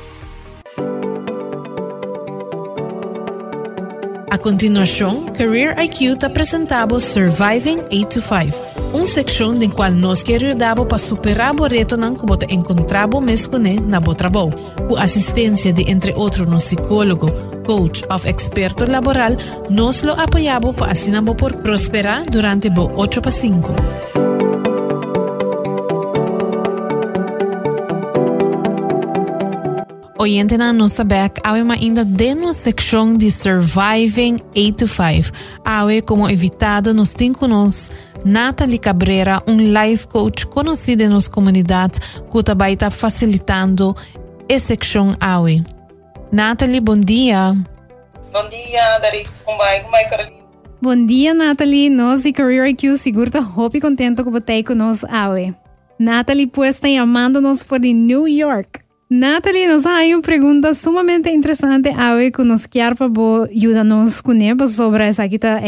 [4.33, 8.57] A continuación, Career IQ te presentamos Surviving 8 to 5,
[8.93, 13.57] un sección en cual nos quiere ayudar para superar los retos que te encontramos mismo
[13.57, 14.49] en tu trabajo,
[14.89, 17.31] con asistencia de entre otros un psicólogo,
[17.63, 19.37] coach o experto laboral,
[19.69, 23.75] nos lo apoyamos para así por prosperar durante 8 para 5.
[30.23, 35.29] Oyente na nossa back, awe ainda de nossa seção de Surviving 8 to 5.
[35.65, 37.93] Awe como evitado nos tem conosco
[38.23, 43.93] Nathalie Cabrera, um life coach conhecida na nossa comunidade, que também está facilitando
[44.49, 45.61] a seção Awe.
[46.31, 47.53] Nathalie, bom dia.
[48.31, 49.29] Bom dia, Darik.
[49.43, 49.81] Como vai?
[49.81, 50.37] Como vai, Carolina?
[50.81, 51.89] Bom dia, Nathalie.
[51.89, 55.53] Nós e Career IQ seguro está muito contente com você conosco, Awe.
[55.99, 58.82] Nathalie, pues, está chamando-nos por de New York.
[59.15, 61.91] Natalie, nos hay una pregunta sumamente interesante.
[61.95, 65.61] Hoy que nos quiere para ayudarnos con ella sobre esa que está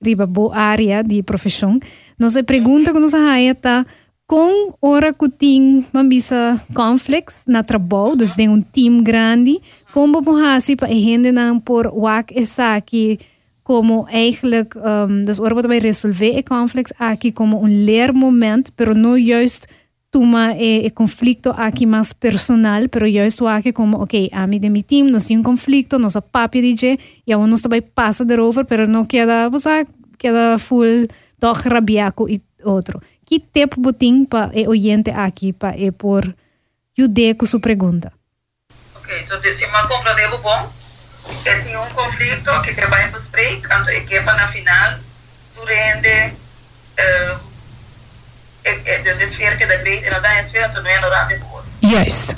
[0.00, 1.78] riba boa área de profissão.
[2.18, 3.86] Nossa pergunta que nos hay está.
[4.26, 9.60] Com hora que tem mambisa conflicts na trabalho, dus tem um team grande,
[9.94, 13.20] como pode para a gente não por wak essa aqui
[13.62, 19.16] como eigenlijk um, dus ora vai resolver conflicts aqui como um leer momento, pero não
[19.16, 19.68] juist
[20.14, 24.68] eh, el conflicto aquí más personal, pero yo estoy aquí como, ok, a mí de
[24.68, 28.24] mi team no hay un conflicto, no se papi DJ, y aún no está pasa
[28.24, 29.86] de over, pero no queda, o sea,
[30.18, 31.06] queda full,
[31.38, 33.00] todo rabiaco y otro.
[33.26, 36.36] ¿Qué tipo botín para el oyente aquí, para eh, por
[36.96, 38.12] ayudar con su pregunta?
[38.96, 40.72] Ok, então se uma compra de bom,
[41.46, 45.00] ele tinha um conflito que que vai bespreken, quando a equipe na final,
[45.54, 46.34] tu rende
[46.98, 47.51] uh,
[49.02, 51.66] dus de sfeer que dat weet en dat is sfeer toen wij dat de board.
[51.78, 52.34] Juist.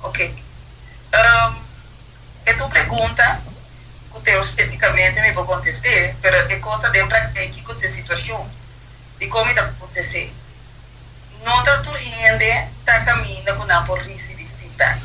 [0.00, 0.18] Ok.
[0.18, 1.54] Um,
[2.44, 3.40] e tu pergunta
[4.24, 8.48] que eu esteticamente me vou contestar, pero é coisa de prática com a situação
[9.18, 10.32] de como está acontecer.
[11.44, 15.00] Não está turrende, está caminhando com a por receber feedback.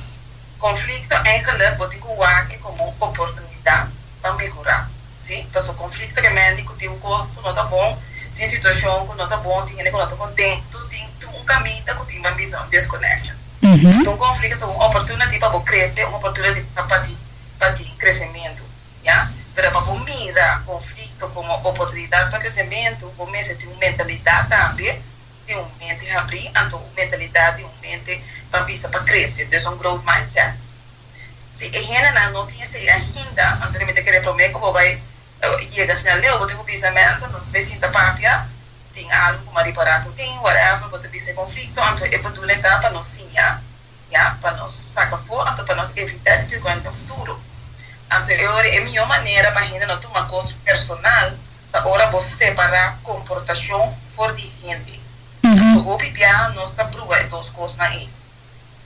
[0.57, 4.89] Conflito eigenlijk pode cuar como uma oportunidade para melhorar.
[5.19, 5.39] Sim?
[5.41, 8.01] Então, o conflito que me indica que o corpo não está bom,
[8.35, 12.05] tem situação que não está bom, tem que não está contente, tem um caminho que
[12.05, 13.35] tem uma visão desconecta.
[13.61, 14.01] Uhum.
[14.01, 16.65] Então, conflito é uma oportunidade para crescer, uma oportunidade
[17.57, 18.63] para ter crescimento.
[19.03, 19.31] Yeah?
[19.55, 25.01] Para para conflito como oportunidade para crescimento, você tem uma mentalidade também,
[25.45, 29.77] tem uma mente abrir, então uma mentalidade, uma mente para pensar para crescer, é um
[29.77, 30.57] growth mindset.
[31.51, 34.99] Se a gente não tem essa agenda, então a gente quer prometer como vai
[35.71, 38.47] llega sin leo, bote ku bisa mensen, nos vecina papia,
[38.93, 42.91] ting algo como reparar ku ting, whatever, bote bisa conflito, anto e bedoeling da para
[42.91, 43.61] nos sinha,
[44.11, 47.39] ja, para nos sacar fora, anto para nos evitar de no futuro.
[48.11, 51.31] Anto é a minha maneira para gente não tomar coisa personal,
[51.71, 55.01] da hora você separar comportação for de gente.
[55.43, 58.09] Então, hopi bia nos ta prua e dos coisas na e.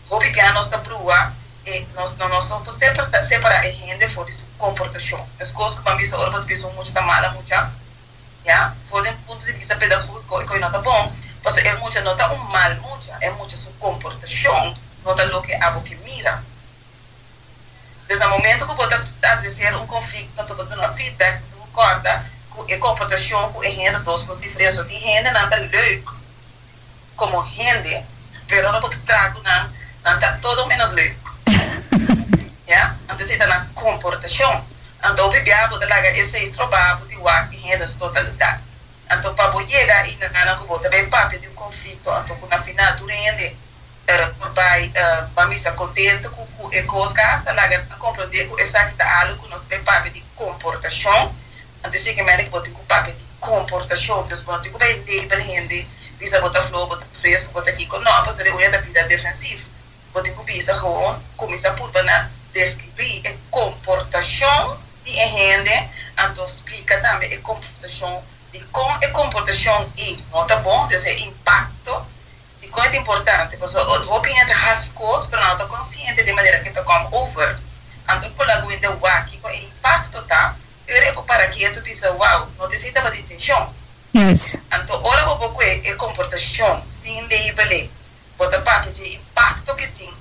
[0.09, 1.33] Hopi bia nos ta prua
[1.67, 5.95] e nós não nós somos separar separar a for isso comportação as coisas que para
[5.95, 7.69] mim são uma pessoa muito da mala muito já
[9.11, 11.11] do ponto de vista pedagógico que não tá bom
[11.43, 15.53] porque é muito não um mal muito é muito sua comportação não tá o que
[15.53, 16.43] abo que mira.
[18.07, 22.61] Desde o momento que está dizer um conflito tanto que não feedback tu concorda com
[22.61, 26.13] a comportação com a gente dos com diferenças de gente não tá leuk
[27.15, 28.05] como gente
[28.47, 29.69] pero não pode trazer não
[30.05, 31.17] não tá todo menos leuk
[32.67, 34.63] ja então você está na comportação
[35.03, 38.61] então o bibiabo da laga esse estrobabo de wak em redas totalidade.
[39.09, 42.09] Então para chegar e na na que você bem papo de um conflito.
[42.09, 43.55] Então na final tu rende
[44.37, 44.91] por bai
[45.33, 49.49] bamisa contente com com e coisa hasta laga compreender com essa que tá algo que
[49.49, 51.33] nós bem papo de comportação.
[51.79, 55.25] Então se que me que botar com papo de comportação então botar com bem de
[55.27, 55.87] bem rende
[56.17, 59.77] bisa botar flow botar fresco com não para eu ia da vida defensiva.
[60.11, 65.89] Com bisa gewoon começar por bana descrever a comportação de gente,
[66.19, 72.05] então explica também a comportação de como a comportação e nota bom, então é impacto,
[72.61, 76.83] e é importante, porque o has codes, para não estar consciente de maneira que está
[76.83, 77.57] como over,
[78.03, 80.55] então por lá de waki, com impacto tá,
[80.87, 83.73] eu para que tu pensa, wow, não necessita de atenção.
[84.15, 84.57] Yes.
[84.73, 87.89] Então, ora vou pouco é comportação, sem label,
[88.37, 90.13] bota parte de impacto que tem,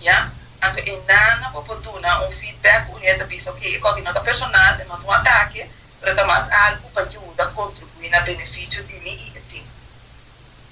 [0.00, 0.32] yeah?
[0.62, 5.68] Anto inana popotuna um feedback unida bisa ok, qualquer nota personal, nota um ataque,
[6.00, 9.66] para mais algo para ajudar a contribuir na benefício de mim e de ti.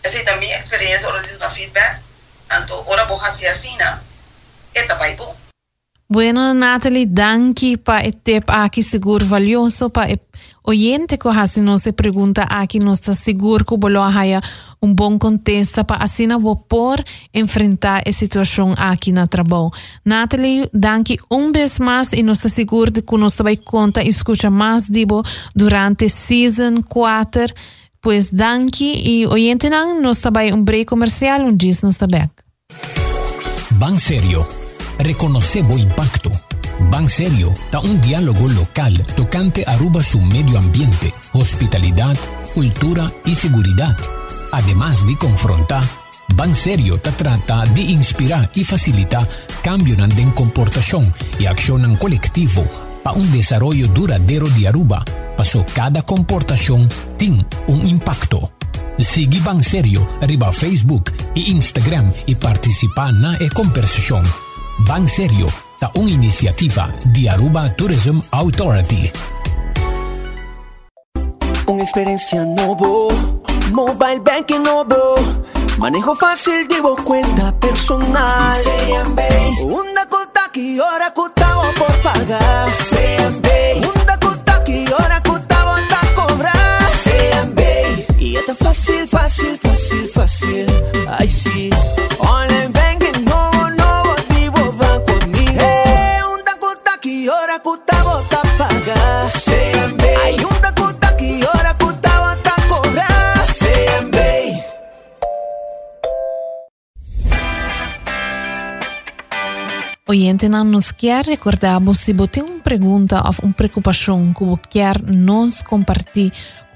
[0.03, 2.01] Essa é também a experiência ora de uma feedback,
[2.49, 3.77] anto ora vou fazer assim,
[4.75, 5.50] é também bom.
[6.13, 10.19] Bueno, Natalie, danke pa e tip aqui seguro valioso pa e
[10.65, 14.41] oyente ko hasi no se pergunta aqui no está seguro que bolo haya
[14.83, 17.01] um bom contexto para assim vou por
[17.33, 19.71] enfrentar a situação aqui na trabalho.
[20.05, 24.51] Natalie, danke um vez mais e nos seguro de que nós vai conta e escuta
[24.51, 25.23] mais dibo
[25.55, 27.55] durante season 4.
[28.03, 32.31] Pues danke e oyente não nos vai um break comercial um diz nos back.
[33.71, 34.60] Ban Serio.
[35.03, 36.31] Reconoce o impacto.
[36.91, 42.15] Ban Serio da un diálogo local tocante Aruba su medio ambiente, hospitalidad,
[42.55, 43.97] cultura y seguridad.
[44.53, 45.85] Además de confrontar,
[46.35, 49.27] Ban Serio trata de inspirar y facilitar
[49.63, 52.67] cambio en comportación y acción colectivo
[53.03, 55.03] para un desarrollo duradero de Aruba.
[55.35, 58.53] Pasó cada comportación tiene un impacto.
[58.99, 64.25] Sigue Ban Serio arriba Facebook e Instagram y participa en la conversación.
[64.87, 65.47] Ban Serio
[65.81, 69.11] da una iniciativa de Aruba Tourism Authority.
[71.67, 73.09] Una experiencia nuevo,
[73.73, 75.15] mobile banking nuevo,
[75.79, 78.61] manejo fácil, llevo cuenta personal.
[79.63, 82.69] Una cuota que ahora cotao por pagar.
[83.77, 86.59] Una cuota que ahora anda a cobrar.
[88.19, 90.67] Y está fácil, fácil, fácil, fácil.
[91.19, 91.71] Ay sí,
[92.19, 92.80] online
[99.31, 100.19] pagar.
[100.25, 103.21] Hay una cuota que ahora cotao anda a cobrar.
[110.11, 115.01] Oyente, não nos quer recordar se você tem uma pergunta ou uma preocupação que quer
[115.01, 116.33] nos compartilhar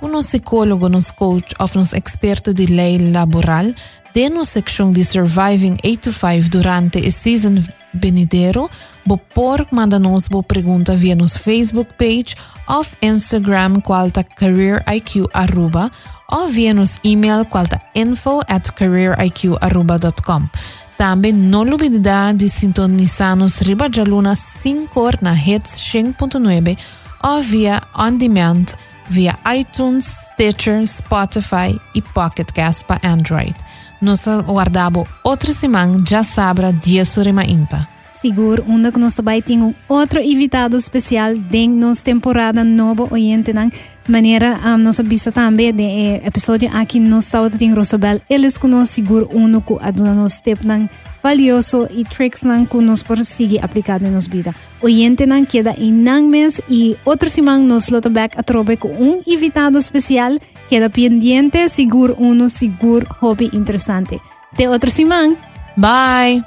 [0.09, 3.67] nosso psicólogo, nosso coach ou nosso experto de lei laboral,
[4.15, 7.57] de nossa seção de Surviving 8 to 5 durante a season
[7.93, 8.71] venidero,
[9.07, 12.37] você pode mandar-nos uma pergunta via nosso Facebook page
[12.69, 15.91] ou Instagram, qual tá careeriq arroba,
[16.31, 20.49] ou via nosso e-mail, qual tá info at careeriq.com.
[20.97, 21.99] Também não olvide
[22.37, 26.79] de sintonizar-nos riba de luna 5 horas na Hits 100.9
[27.23, 28.67] ou via On Demand
[29.09, 33.55] via iTunes, Stitcher, Spotify e Pocket Cast para Android.
[34.01, 37.89] Nós aguardamos outra semana, já sabra, dia surima inta.
[38.25, 43.53] Seguro, onde que nós também temos um outro invitado especial da nossa temporada nova oyente
[43.53, 43.71] de
[44.09, 48.23] maneira um, nós vista também de eh, episódio aqui no estado de Rosabel.
[48.31, 50.89] Eles que nós seguro uno que aduna nos nang
[51.23, 54.55] valioso e tricks nang que nós por seguir aplicado em nossa vida.
[54.81, 58.89] Oyente nang queda em nang mês e outro semana nos lota back a trobe com
[58.89, 60.39] um invitado especial.
[60.67, 64.19] Queda pendiente seguro uno seguro hobby interessante
[64.51, 65.37] até outra semana.
[65.77, 66.43] Bye!